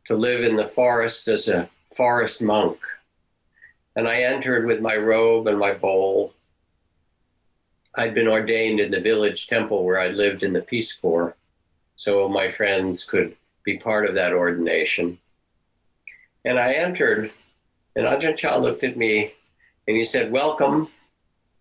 [0.06, 2.78] to live in the forest as a forest monk.
[3.96, 6.34] And I entered with my robe and my bowl.
[7.98, 11.36] I'd been ordained in the village temple where I lived in the Peace Corps,
[11.96, 15.18] so my friends could be part of that ordination.
[16.44, 17.32] And I entered,
[17.96, 19.34] and Ajahn Chah looked at me
[19.88, 20.90] and he said, Welcome.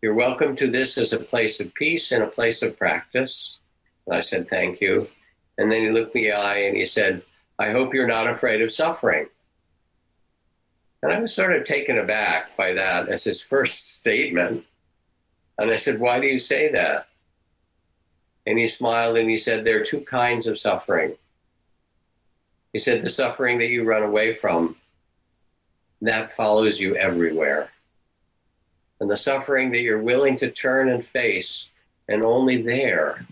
[0.02, 3.58] You're welcome to this as a place of peace and a place of practice.
[4.06, 5.08] And I said, Thank you.
[5.56, 7.22] And then he looked me in the eye and he said,
[7.58, 9.28] I hope you're not afraid of suffering.
[11.02, 14.64] And I was sort of taken aback by that as his first statement.
[15.58, 17.08] And I said, Why do you say that?
[18.46, 21.14] And he smiled and he said, There are two kinds of suffering.
[22.72, 24.76] He said, The suffering that you run away from,
[26.02, 27.70] that follows you everywhere.
[29.00, 31.66] And the suffering that you're willing to turn and face,
[32.08, 33.26] and only there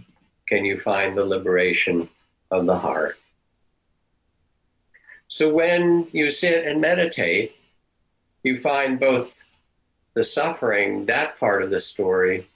[0.47, 2.09] can you find the liberation
[2.51, 3.19] of the heart.
[5.29, 7.57] So when you sit and meditate,
[8.43, 9.45] you find both
[10.15, 12.49] the suffering, that part of the story,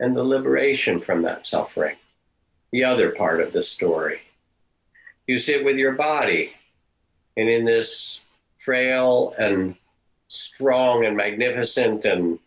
[0.00, 1.96] and the liberation from that suffering,
[2.72, 4.20] the other part of the story.
[5.26, 6.52] You sit with your body,
[7.36, 8.20] and in this
[8.58, 9.76] frail and
[10.28, 12.38] strong and magnificent and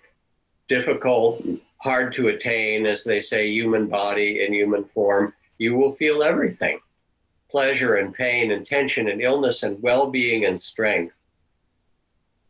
[0.68, 5.94] difficult and hard to attain, as they say, human body in human form, you will
[5.94, 6.80] feel everything
[7.56, 11.15] pleasure and pain and tension and illness and well being and strength.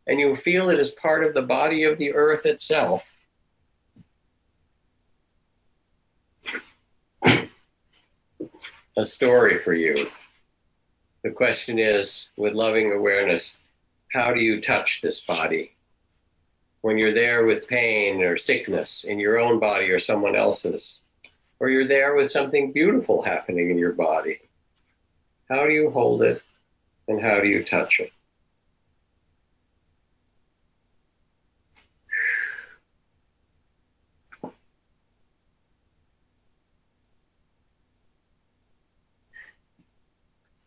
[0.06, 3.04] And you feel it as part of the body of the earth itself.
[8.96, 10.06] A story for you.
[11.22, 13.58] The question is with loving awareness,
[14.12, 15.72] how do you touch this body?
[16.80, 21.00] When you're there with pain or sickness in your own body or someone else's,
[21.58, 24.40] or you're there with something beautiful happening in your body.
[25.50, 26.42] How do you hold it
[27.08, 28.12] and how do you touch it?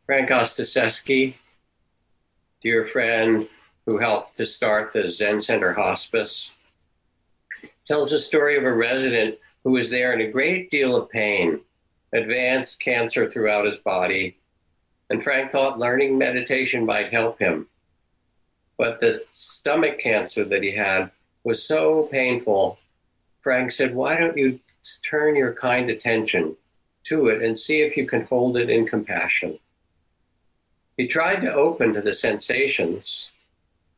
[0.10, 1.36] Frank Ostaseski,
[2.64, 3.48] dear friend
[3.86, 6.50] who helped to start the Zen Center Hospice,
[7.86, 11.60] tells the story of a resident who was there in a great deal of pain,
[12.12, 14.36] advanced cancer throughout his body,
[15.12, 17.68] and Frank thought learning meditation might help him.
[18.80, 21.12] But the stomach cancer that he had
[21.44, 22.80] was so painful,
[23.42, 24.60] Frank said, Why don't you
[25.08, 26.58] turn your kind attention
[27.04, 29.60] to it and see if you can hold it in compassion?
[31.00, 33.30] He tried to open to the sensations.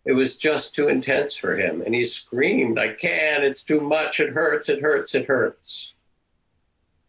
[0.06, 1.82] It was just too intense for him.
[1.82, 5.94] And he screamed, I can't, it's too much, it hurts, it hurts, it hurts.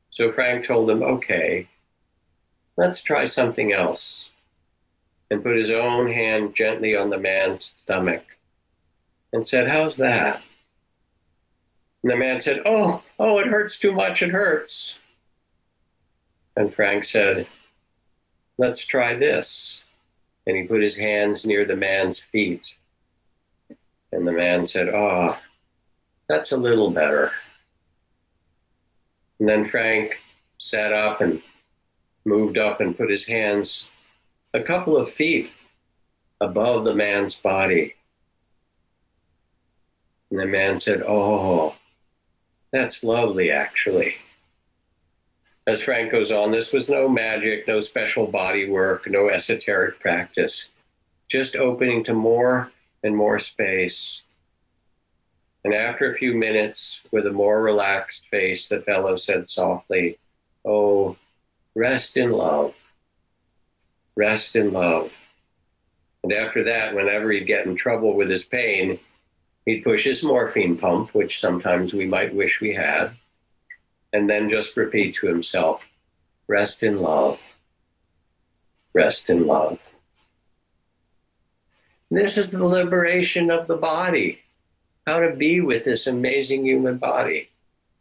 [0.08, 1.68] So Frank told him, Okay,
[2.78, 4.30] let's try something else.
[5.30, 8.24] And put his own hand gently on the man's stomach
[9.34, 10.40] and said, How's that?
[12.02, 14.96] And the man said, Oh, oh, it hurts too much, it hurts.
[16.56, 17.46] And Frank said,
[18.58, 19.84] Let's try this.
[20.46, 22.76] And he put his hands near the man's feet.
[24.10, 25.38] And the man said, Oh,
[26.28, 27.32] that's a little better.
[29.38, 30.18] And then Frank
[30.58, 31.42] sat up and
[32.24, 33.88] moved up and put his hands
[34.54, 35.50] a couple of feet
[36.40, 37.94] above the man's body.
[40.30, 41.74] And the man said, Oh,
[42.72, 44.16] that's lovely, actually.
[45.66, 50.70] As Frank goes on, this was no magic, no special body work, no esoteric practice,
[51.28, 52.72] just opening to more
[53.04, 54.22] and more space.
[55.64, 60.18] And after a few minutes, with a more relaxed face, the fellow said softly,
[60.64, 61.16] Oh,
[61.76, 62.74] rest in love.
[64.16, 65.12] Rest in love.
[66.24, 68.98] And after that, whenever he'd get in trouble with his pain,
[69.64, 73.12] he'd push his morphine pump, which sometimes we might wish we had,
[74.12, 75.88] and then just repeat to himself
[76.48, 77.40] rest in love,
[78.92, 79.78] rest in love.
[82.10, 84.40] This is the liberation of the body,
[85.06, 87.48] how to be with this amazing human body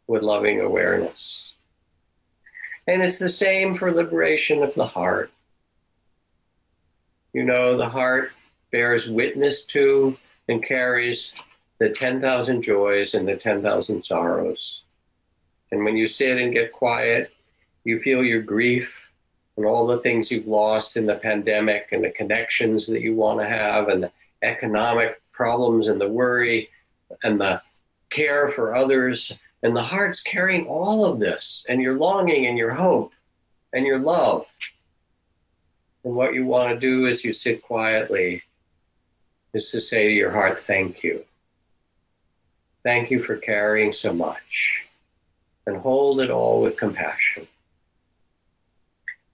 [0.06, 1.52] with loving awareness.
[2.86, 5.30] And it's the same for liberation of the heart.
[7.32, 8.32] You know, the heart
[8.70, 11.34] bears witness to and carries
[11.78, 14.81] the 10,000 joys and the 10,000 sorrows.
[15.72, 17.32] And when you sit and get quiet,
[17.84, 18.94] you feel your grief
[19.56, 23.40] and all the things you've lost in the pandemic and the connections that you want
[23.40, 24.12] to have and the
[24.42, 26.68] economic problems and the worry
[27.22, 27.60] and the
[28.10, 29.32] care for others.
[29.62, 33.14] And the heart's carrying all of this and your longing and your hope
[33.72, 34.44] and your love.
[36.04, 38.42] And what you want to do as you sit quietly
[39.54, 41.24] is to say to your heart, thank you.
[42.82, 44.82] Thank you for carrying so much
[45.66, 47.46] and hold it all with compassion.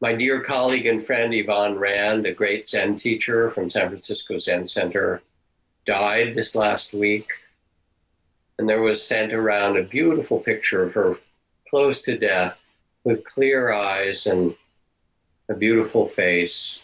[0.00, 4.66] My dear colleague and friend Yvonne Rand, a great Zen teacher from San Francisco Zen
[4.66, 5.22] Center,
[5.86, 7.28] died this last week.
[8.58, 11.18] And there was sent around a beautiful picture of her
[11.68, 12.60] close to death
[13.04, 14.54] with clear eyes and
[15.48, 16.80] a beautiful face,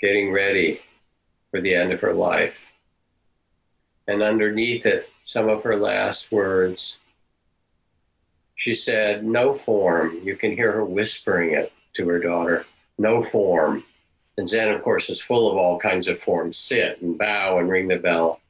[0.00, 0.80] getting ready
[1.50, 2.56] for the end of her life.
[4.06, 6.96] And underneath it, some of her last words
[8.62, 10.20] she said, No form.
[10.22, 12.64] You can hear her whispering it to her daughter.
[12.96, 13.82] No form.
[14.38, 17.68] And Zen, of course, is full of all kinds of forms sit and bow and
[17.68, 18.40] ring the bell.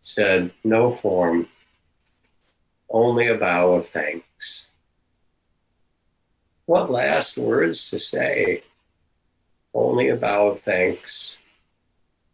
[0.00, 1.48] Said, No form,
[2.88, 4.68] only a bow of thanks.
[6.64, 8.62] What last words to say?
[9.74, 11.36] Only a bow of thanks.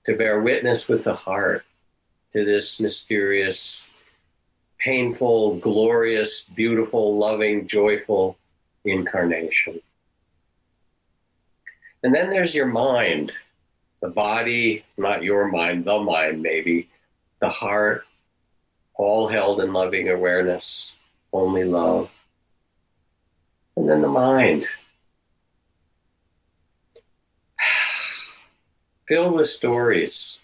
[0.06, 1.64] To bear witness with the heart
[2.32, 3.86] to this mysterious
[4.80, 8.36] painful, glorious, beautiful, loving, joyful
[8.84, 9.80] incarnation.
[12.02, 13.32] And then there's your mind,
[14.00, 16.88] the body, not your mind, the mind, maybe,
[17.40, 18.04] the heart,
[18.94, 20.92] all held in loving awareness,
[21.32, 22.10] only love.
[23.76, 24.66] And then the mind,
[29.08, 30.38] filled with stories,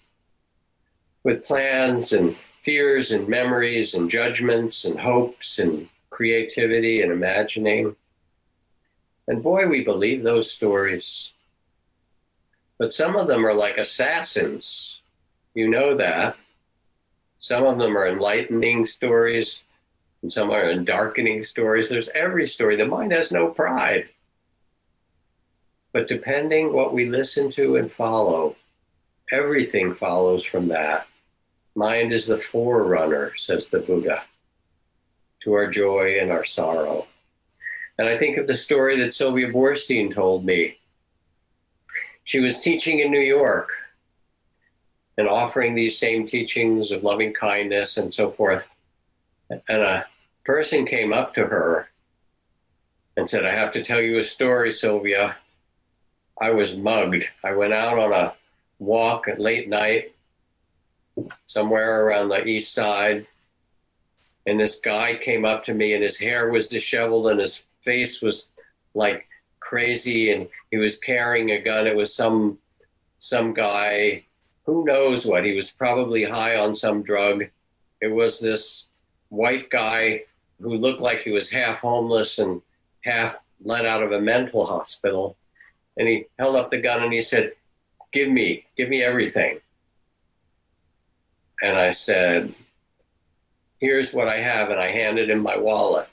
[1.24, 7.94] with plans and fears and memories and judgments and hopes and creativity and imagining.
[9.28, 11.30] And boy, we believe those stories.
[12.76, 14.98] But some of them are like assassins.
[15.54, 16.36] You know that.
[17.38, 19.60] Some of them are enlightening stories,
[20.22, 21.88] and some are darkening stories.
[21.88, 22.74] There's every story.
[22.74, 24.08] The mind has no pride.
[25.92, 28.56] But depending what we listen to and follow,
[29.30, 31.06] everything follows from that.
[31.76, 34.22] Mind is the forerunner, says the Buddha,
[35.42, 37.06] to our joy and our sorrow.
[37.98, 40.78] And I think of the story that Sylvia Boorstein told me.
[42.24, 43.70] She was teaching in New York
[45.18, 48.68] and offering these same teachings of loving kindness and so forth.
[49.50, 50.06] And a
[50.44, 51.90] person came up to her
[53.18, 55.36] and said, I have to tell you a story, Sylvia.
[56.40, 57.24] I was mugged.
[57.44, 58.34] I went out on a
[58.78, 60.15] walk at late night
[61.44, 63.26] somewhere around the east side.
[64.46, 68.22] And this guy came up to me, and his hair was disheveled, and his face
[68.22, 68.52] was
[68.94, 69.26] like
[69.60, 71.86] crazy, and he was carrying a gun.
[71.86, 72.58] It was some
[73.18, 74.24] some guy,
[74.64, 75.44] who knows what?
[75.44, 77.44] He was probably high on some drug.
[78.00, 78.86] It was this
[79.30, 80.22] white guy
[80.60, 82.60] who looked like he was half homeless and
[83.02, 85.36] half let out of a mental hospital.
[85.96, 87.52] And he held up the gun and he said,
[88.12, 89.58] Give me, give me everything.
[91.62, 92.54] And I said,
[93.78, 94.70] Here's what I have.
[94.70, 96.08] And I handed him my wallet.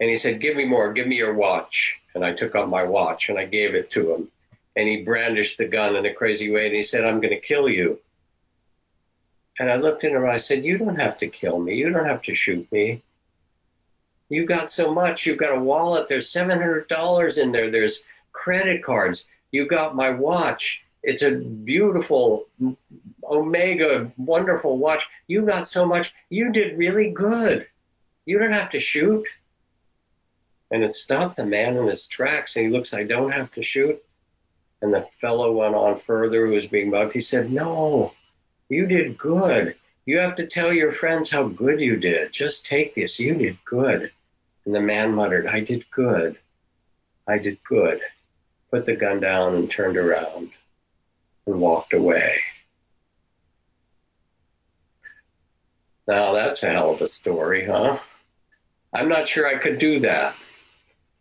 [0.00, 1.96] And he said, Give me more, give me your watch.
[2.14, 4.28] And I took out my watch and I gave it to him.
[4.76, 7.40] And he brandished the gun in a crazy way and he said, I'm going to
[7.40, 7.98] kill you.
[9.58, 11.74] And I looked at him and I said, You don't have to kill me.
[11.74, 13.02] You don't have to shoot me.
[14.28, 15.26] You got so much.
[15.26, 16.08] You've got a wallet.
[16.08, 17.70] There's $700 in there.
[17.70, 18.02] There's
[18.32, 19.26] credit cards.
[19.52, 20.82] You got my watch.
[21.02, 22.46] It's a beautiful
[23.34, 25.06] Omega, wonderful watch.
[25.26, 26.14] You got so much.
[26.30, 27.66] You did really good.
[28.26, 29.24] You don't have to shoot.
[30.70, 32.56] And it stopped the man in his tracks.
[32.56, 34.02] And he looks, I don't have to shoot.
[34.82, 37.14] And the fellow went on further who was being mugged.
[37.14, 38.12] He said, No,
[38.68, 39.76] you did good.
[40.06, 42.32] You have to tell your friends how good you did.
[42.32, 43.18] Just take this.
[43.18, 44.10] You did good.
[44.66, 46.38] And the man muttered, I did good.
[47.26, 48.00] I did good.
[48.70, 50.50] Put the gun down and turned around
[51.46, 52.36] and walked away.
[56.06, 57.98] Now that's a hell of a story, huh?
[58.92, 60.34] I'm not sure I could do that.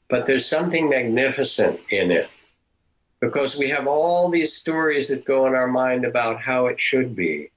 [0.09, 2.29] But there's something magnificent in it
[3.19, 7.15] because we have all these stories that go in our mind about how it should
[7.15, 7.49] be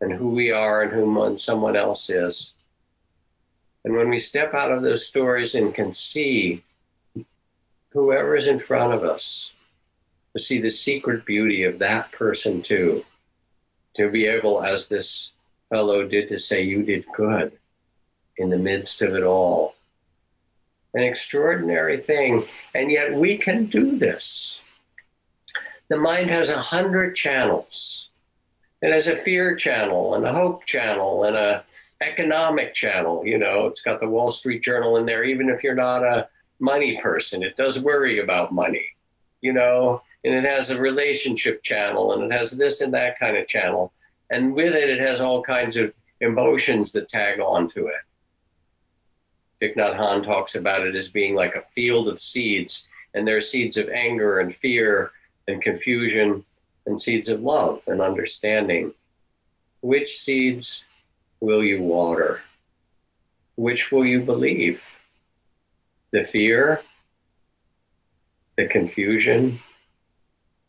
[0.00, 2.52] and who we are and who someone else is.
[3.84, 6.62] And when we step out of those stories and can see
[7.90, 9.50] whoever is in front of us,
[10.34, 13.04] to see the secret beauty of that person too,
[13.94, 15.32] to be able, as this
[15.74, 17.52] fellow did, to say, You did good
[18.36, 19.74] in the midst of it all.
[20.94, 22.44] An extraordinary thing.
[22.74, 24.58] And yet we can do this.
[25.88, 28.04] The mind has a hundred channels
[28.84, 31.64] it has a fear channel and a hope channel and a
[32.02, 33.24] economic channel.
[33.24, 35.24] You know, it's got the Wall Street Journal in there.
[35.24, 36.28] Even if you're not a
[36.60, 38.84] money person, it does worry about money.
[39.40, 43.38] You know, and it has a relationship channel and it has this and that kind
[43.38, 43.90] of channel.
[44.34, 48.02] And with it, it has all kinds of emotions that tag onto it.
[49.62, 53.36] Thich Nhat Hanh talks about it as being like a field of seeds, and there
[53.36, 55.12] are seeds of anger and fear
[55.46, 56.44] and confusion
[56.86, 58.92] and seeds of love and understanding.
[59.82, 60.84] Which seeds
[61.38, 62.40] will you water?
[63.54, 64.82] Which will you believe?
[66.10, 66.82] The fear,
[68.56, 69.60] the confusion,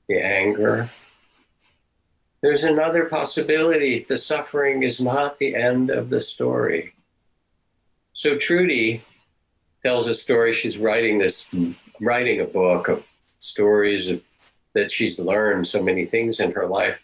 [0.08, 0.88] the anger.
[2.46, 4.06] There's another possibility.
[4.08, 6.94] The suffering is not the end of the story.
[8.14, 9.04] So Trudy
[9.84, 10.54] tells a story.
[10.54, 11.50] She's writing this,
[12.00, 13.04] writing a book of
[13.40, 14.22] stories of
[14.76, 17.00] that she's learned so many things in her life.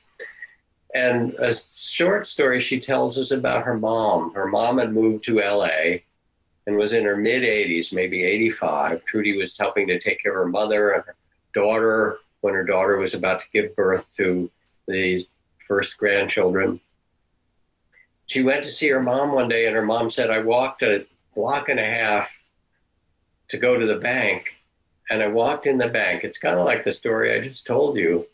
[0.93, 4.35] And a short story she tells us about her mom.
[4.35, 6.01] Her mom had moved to LA
[6.67, 9.03] and was in her mid 80s, maybe 85.
[9.05, 11.15] Trudy was helping to take care of her mother and her
[11.55, 14.47] daughter when her daughter was about to give birth to
[14.87, 15.25] these
[15.67, 16.79] first grandchildren.
[18.25, 21.05] She went to see her mom one day, and her mom said, I walked a
[21.35, 22.43] block and a half
[23.49, 24.53] to go to the bank
[25.11, 26.23] and I walked in the bank.
[26.23, 28.25] It's kind of like the story I just told you.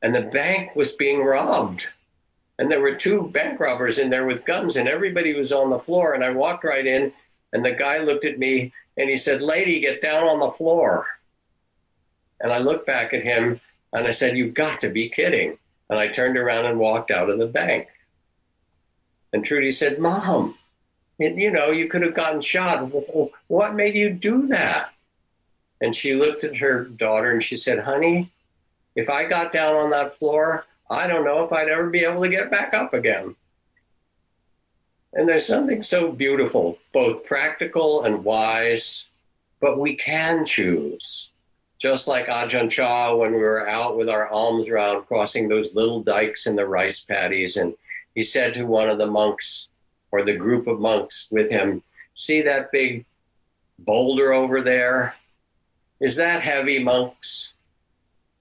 [0.00, 1.86] And the bank was being robbed.
[2.58, 5.78] And there were two bank robbers in there with guns, and everybody was on the
[5.78, 6.14] floor.
[6.14, 7.12] And I walked right in,
[7.52, 11.06] and the guy looked at me and he said, Lady, get down on the floor.
[12.40, 13.60] And I looked back at him
[13.92, 15.58] and I said, You've got to be kidding.
[15.90, 17.88] And I turned around and walked out of the bank.
[19.32, 20.56] And Trudy said, Mom,
[21.18, 22.90] you know, you could have gotten shot.
[23.48, 24.92] What made you do that?
[25.80, 28.30] And she looked at her daughter and she said, Honey,
[28.94, 32.22] if I got down on that floor, I don't know if I'd ever be able
[32.22, 33.34] to get back up again.
[35.12, 39.06] And there's something so beautiful, both practical and wise,
[39.60, 41.30] but we can choose.
[41.78, 46.02] Just like Ajahn Chah, when we were out with our alms round, crossing those little
[46.02, 47.74] dikes in the rice paddies, and
[48.14, 49.68] he said to one of the monks,
[50.10, 51.82] or the group of monks with him,
[52.18, 53.04] See that big
[53.78, 55.14] boulder over there?
[56.00, 57.52] Is that heavy, monks?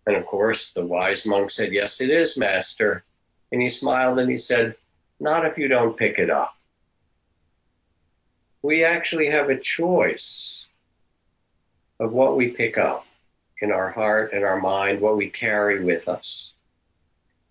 [0.08, 3.04] And of course, the wise monk said, Yes, it is, Master.
[3.52, 4.76] And he smiled and he said,
[5.20, 6.56] Not if you don't pick it up.
[8.64, 10.66] We actually have a choice
[12.00, 13.06] of what we pick up
[13.62, 16.52] in our heart and our mind, what we carry with us.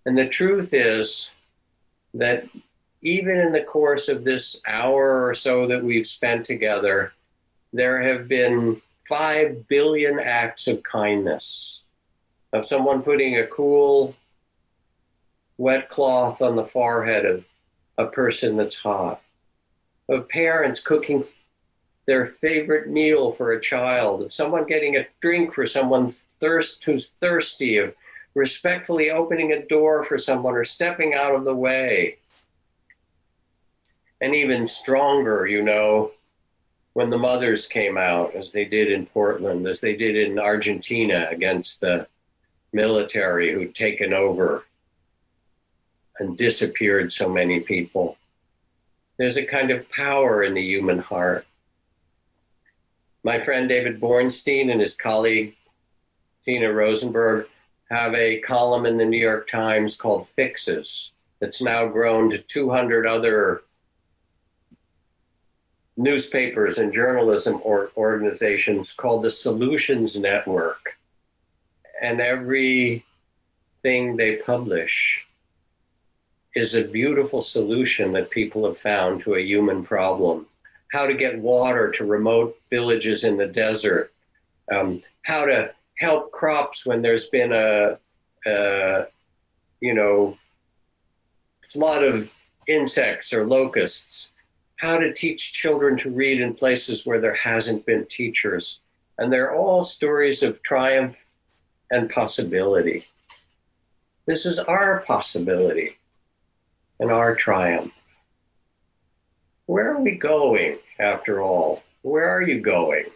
[0.05, 1.31] And the truth is
[2.15, 2.47] that
[3.03, 7.13] even in the course of this hour or so that we've spent together,
[7.73, 11.81] there have been five billion acts of kindness
[12.53, 14.15] of someone putting a cool,
[15.59, 17.45] wet cloth on the forehead of
[17.99, 19.21] a person that's hot,
[20.09, 21.25] of parents cooking
[22.07, 26.09] their favorite meal for a child, of someone getting a drink for someone
[26.41, 27.95] thirst who's thirsty, of
[28.35, 32.19] respectfully opening a door for someone or stepping out of the way.
[34.21, 36.13] And even stronger, you know,
[36.93, 41.29] when the mothers came out, as they did in Portland, as they did in Argentina
[41.31, 42.07] against the
[42.73, 44.65] military who'd taken over
[46.19, 48.17] and disappeared so many people.
[49.19, 51.47] There's a kind of power in the human heart.
[53.27, 55.57] My friend David Bornstein and his colleague
[56.45, 57.49] Tina Rosenberg
[57.91, 61.11] have a column in the New York Times called Fixes
[61.41, 63.63] that's now grown to 200 other
[65.97, 70.97] newspapers and journalism or organizations called the Solutions Network
[72.01, 73.03] and everything
[73.83, 75.27] they publish
[76.55, 80.47] is a beautiful solution that people have found to a human problem.
[80.93, 84.13] How to get water to remote villages in the desert,
[84.73, 87.99] um, how to help crops when there's been a,
[88.47, 89.07] a,
[89.81, 90.37] you know,
[91.73, 92.31] flood of
[92.69, 94.33] insects or locusts,
[94.77, 98.81] how to teach children to read in places where there hasn't been teachers.
[99.19, 101.17] And they're all stories of triumph
[101.91, 103.05] and possibility.
[104.27, 105.97] This is our possibility
[107.01, 107.93] and our triumph.
[109.67, 111.83] Where are we going after all?
[112.03, 113.07] Where are you going?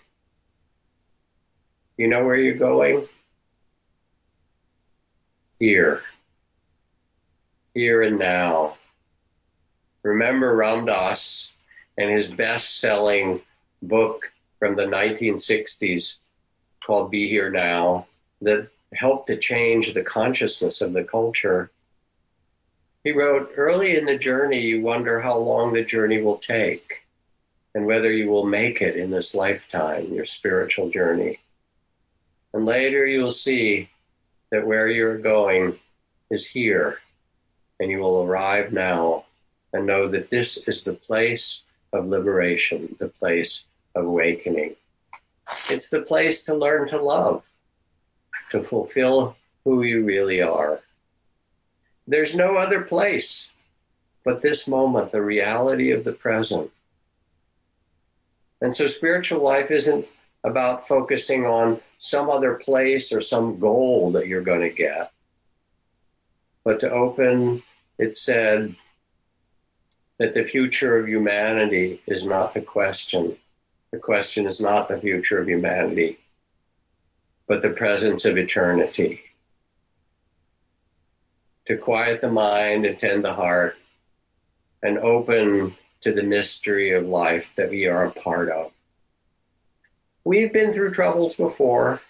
[1.97, 3.09] You know where you're going?
[5.59, 6.03] Here.
[7.75, 8.77] Here and now.
[10.03, 11.51] Remember Ram Dass
[11.99, 13.43] and his best selling
[13.83, 16.17] book from the 1960s
[16.85, 18.07] called Be Here Now
[18.41, 21.71] that helped to change the consciousness of the culture.
[23.05, 27.03] He wrote, Early in the journey, you wonder how long the journey will take
[27.75, 31.39] and whether you will make it in this lifetime, your spiritual journey.
[32.53, 33.89] And later you'll see
[34.51, 35.79] that where you're going
[36.31, 36.99] is here,
[37.79, 39.25] and you will arrive now
[39.73, 43.63] and know that this is the place of liberation, the place
[43.95, 44.75] of awakening.
[45.69, 47.43] It's the place to learn to love
[48.51, 50.81] to fulfill who you really are.
[52.11, 53.51] There's no other place
[54.25, 56.71] but this moment, the reality of the present.
[58.61, 60.07] And so spiritual life isn't
[60.45, 65.13] about focusing on some other place or some goal that you're going to get,
[66.65, 67.63] but to open,
[67.99, 68.75] it said
[70.19, 73.37] that the future of humanity is not the question.
[73.93, 76.19] The question is not the future of humanity
[77.51, 79.21] but the presence of eternity.
[81.71, 83.77] To quiet the mind and tend the heart
[84.83, 88.73] and open to the mystery of life that we are a part of.
[90.25, 92.01] We've been through troubles before.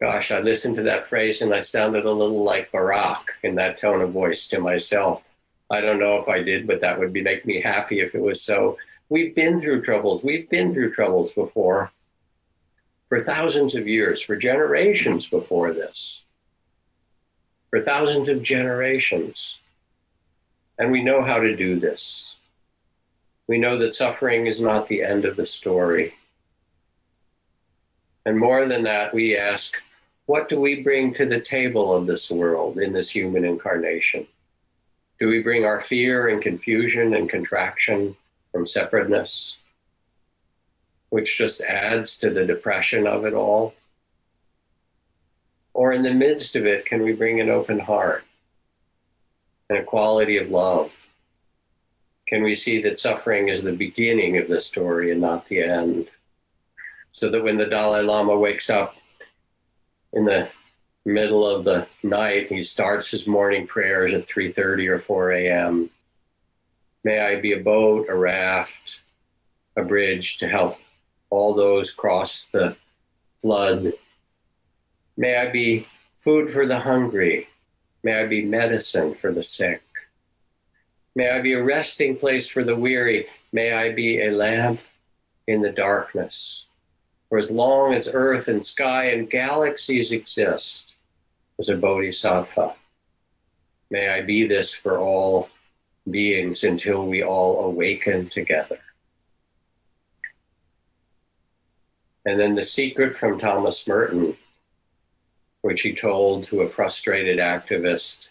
[0.00, 3.76] Gosh, I listened to that phrase and I sounded a little like Barack in that
[3.76, 5.24] tone of voice to myself.
[5.68, 8.22] I don't know if I did, but that would be, make me happy if it
[8.22, 8.78] was so.
[9.08, 10.22] We've been through troubles.
[10.22, 11.90] We've been through troubles before
[13.08, 16.22] for thousands of years, for generations before this,
[17.72, 19.56] for thousands of generations.
[20.78, 22.34] And we know how to do this.
[23.48, 26.14] We know that suffering is not the end of the story.
[28.26, 29.76] And more than that, we ask,
[30.26, 34.26] what do we bring to the table of this world in this human incarnation?
[35.18, 38.14] Do we bring our fear and confusion and contraction
[38.52, 39.56] from separateness?
[41.12, 43.74] which just adds to the depression of it all?
[45.74, 48.24] Or in the midst of it, can we bring an open heart
[49.68, 50.92] and a quality of love?
[52.28, 56.08] Can we see that suffering is the beginning of the story and not the end?
[57.12, 58.96] So that when the Dalai Lama wakes up
[60.12, 60.48] in the
[61.04, 65.90] middle of the night, he starts his morning prayers at 3:30 or 4 a.m.
[67.04, 69.00] May I be a boat, a raft,
[69.76, 70.78] a bridge to help
[71.30, 72.76] all those cross the
[73.40, 73.92] flood.
[75.16, 75.86] May I be
[76.24, 77.48] food for the hungry.
[78.02, 79.82] May I be medicine for the sick.
[81.14, 83.26] May I be a resting place for the weary.
[83.52, 84.80] May I be a lamp
[85.46, 86.64] in the darkness.
[87.28, 90.94] For as long as earth and sky and galaxies exist,
[91.58, 92.74] as a bodhisattva,
[93.90, 95.48] may I be this for all
[96.10, 98.78] beings until we all awaken together.
[102.24, 104.36] And then the secret from Thomas Merton,
[105.62, 108.28] which he told to a frustrated activist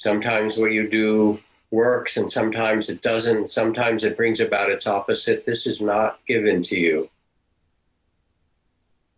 [0.00, 1.38] sometimes what you do
[1.70, 3.50] works and sometimes it doesn't.
[3.50, 5.44] Sometimes it brings about its opposite.
[5.44, 7.10] This is not given to you.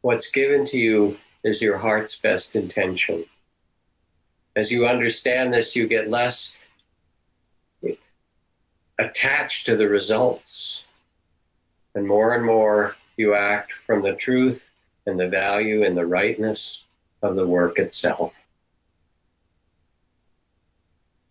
[0.01, 3.25] What's given to you is your heart's best intention.
[4.57, 6.57] As you understand this, you get less
[8.99, 10.83] attached to the results.
[11.95, 14.71] And more and more, you act from the truth
[15.07, 16.87] and the value and the rightness
[17.23, 18.33] of the work itself.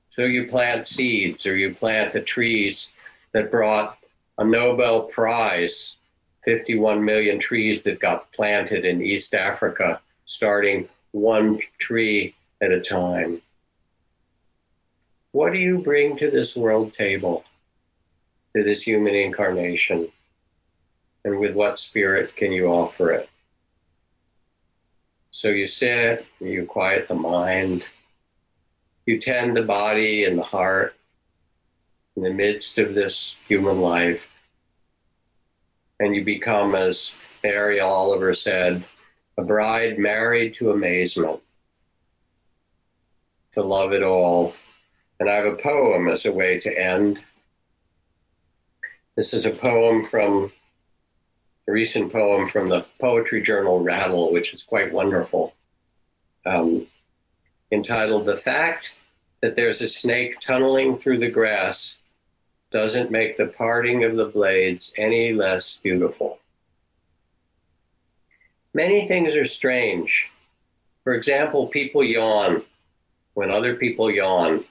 [0.09, 2.91] So you plant seeds or you plant the trees
[3.33, 3.97] that brought
[4.37, 5.95] a Nobel Prize,
[6.43, 13.41] 51 million trees that got planted in East Africa, starting one tree at a time.
[15.31, 17.45] What do you bring to this world table?
[18.55, 20.07] to this human incarnation?
[21.23, 23.29] And with what spirit can you offer it?
[25.32, 27.86] So you sit, you quiet the mind,
[29.05, 30.95] you tend the body and the heart
[32.17, 34.27] in the midst of this human life,
[36.01, 37.13] and you become, as
[37.43, 38.84] Mary Oliver said,
[39.38, 41.39] a bride married to amazement,
[43.53, 44.53] to love it all.
[45.19, 47.21] And I have a poem as a way to end.
[49.15, 50.51] This is a poem from
[51.68, 55.53] a recent poem from the poetry journal Rattle, which is quite wonderful,
[56.45, 56.88] um,
[57.72, 58.93] entitled The Fact
[59.41, 61.97] That There's a Snake Tunneling Through the Grass
[62.72, 66.39] Doesn't Make the Parting of the Blades Any Less Beautiful.
[68.74, 70.30] Many things are strange.
[71.03, 72.64] For example, people yawn.
[73.34, 74.66] When other people yawn,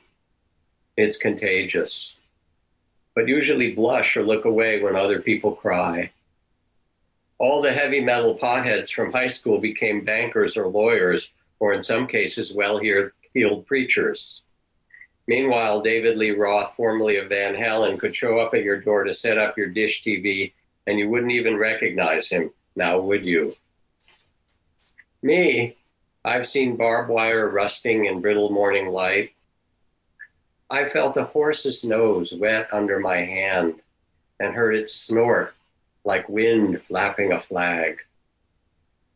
[0.97, 2.14] it's contagious
[3.14, 6.11] but usually blush or look away when other people cry.
[7.41, 12.07] All the heavy metal potheads from high school became bankers or lawyers, or in some
[12.07, 14.43] cases, well heeled preachers.
[15.26, 19.14] Meanwhile, David Lee Roth, formerly of Van Halen, could show up at your door to
[19.14, 20.53] set up your dish TV,
[20.86, 22.51] and you wouldn't even recognize him.
[22.76, 23.55] Now, would you?
[25.22, 25.78] Me,
[26.22, 29.32] I've seen barbed wire rusting in brittle morning light,
[30.68, 33.80] I felt a horse's nose wet under my hand
[34.38, 35.55] and heard it snort
[36.05, 37.98] like wind flapping a flag.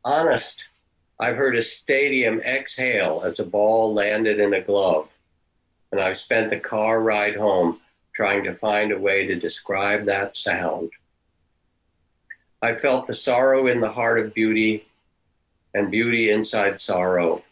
[0.05, 0.67] Honest,
[1.19, 5.09] I've heard a stadium exhale as a ball landed in a glove,
[5.93, 7.81] and I've spent the car ride home
[8.13, 10.91] trying to find a way to describe that sound.
[12.63, 14.87] I felt the sorrow in the heart of beauty
[15.75, 17.43] and beauty inside sorrow.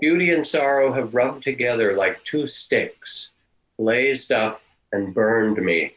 [0.00, 3.30] Beauty and sorrow have rubbed together like two sticks,
[3.76, 4.62] blazed up
[4.92, 5.94] and burned me.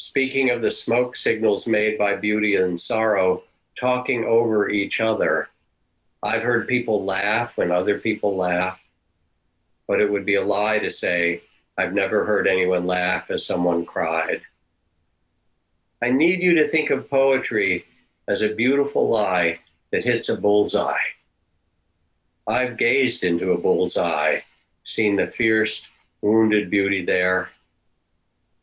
[0.00, 3.42] Speaking of the smoke signals made by beauty and sorrow,
[3.76, 5.50] talking over each other,
[6.22, 8.80] I've heard people laugh when other people laugh,
[9.86, 11.42] but it would be a lie to say
[11.76, 14.40] I've never heard anyone laugh as someone cried.
[16.00, 17.84] I need you to think of poetry
[18.26, 19.60] as a beautiful lie
[19.92, 20.96] that hits a bullseye.
[22.46, 24.44] I've gazed into a bull's eye,
[24.82, 25.86] seen the fierce,
[26.22, 27.50] wounded beauty there.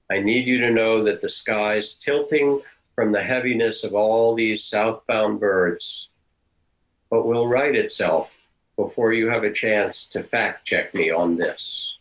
[0.10, 2.62] I need you to know that the sky's tilting
[2.96, 6.10] from the heaviness of all these southbound birds,
[7.10, 8.32] but will right itself
[8.76, 11.98] before you have a chance to fact check me on this.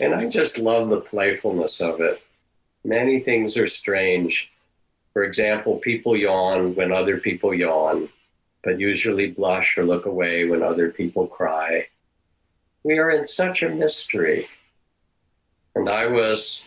[0.00, 2.22] And I just love the playfulness of it.
[2.84, 4.50] Many things are strange.
[5.12, 8.08] For example, people yawn when other people yawn
[8.62, 11.86] but usually blush or look away when other people cry.
[12.82, 14.48] We are in such a mystery.
[15.78, 16.62] And I was,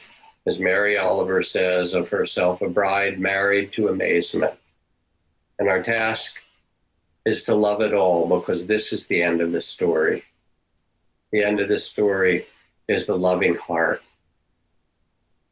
[0.47, 4.53] as Mary Oliver says of herself, a bride married to amazement.
[5.59, 6.37] And our task
[7.25, 10.23] is to love it all because this is the end of the story.
[11.33, 12.45] The end of the story
[12.87, 14.01] is the loving heart.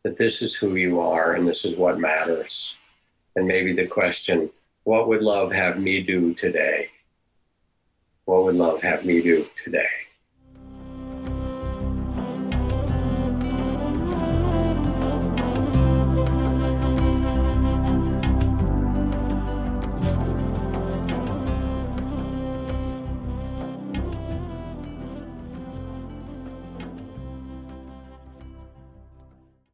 [0.03, 2.75] That this is who you are and this is what matters.
[3.35, 4.49] And maybe the question
[4.85, 6.91] what would love have me do today?
[8.23, 9.89] What would love have me do today?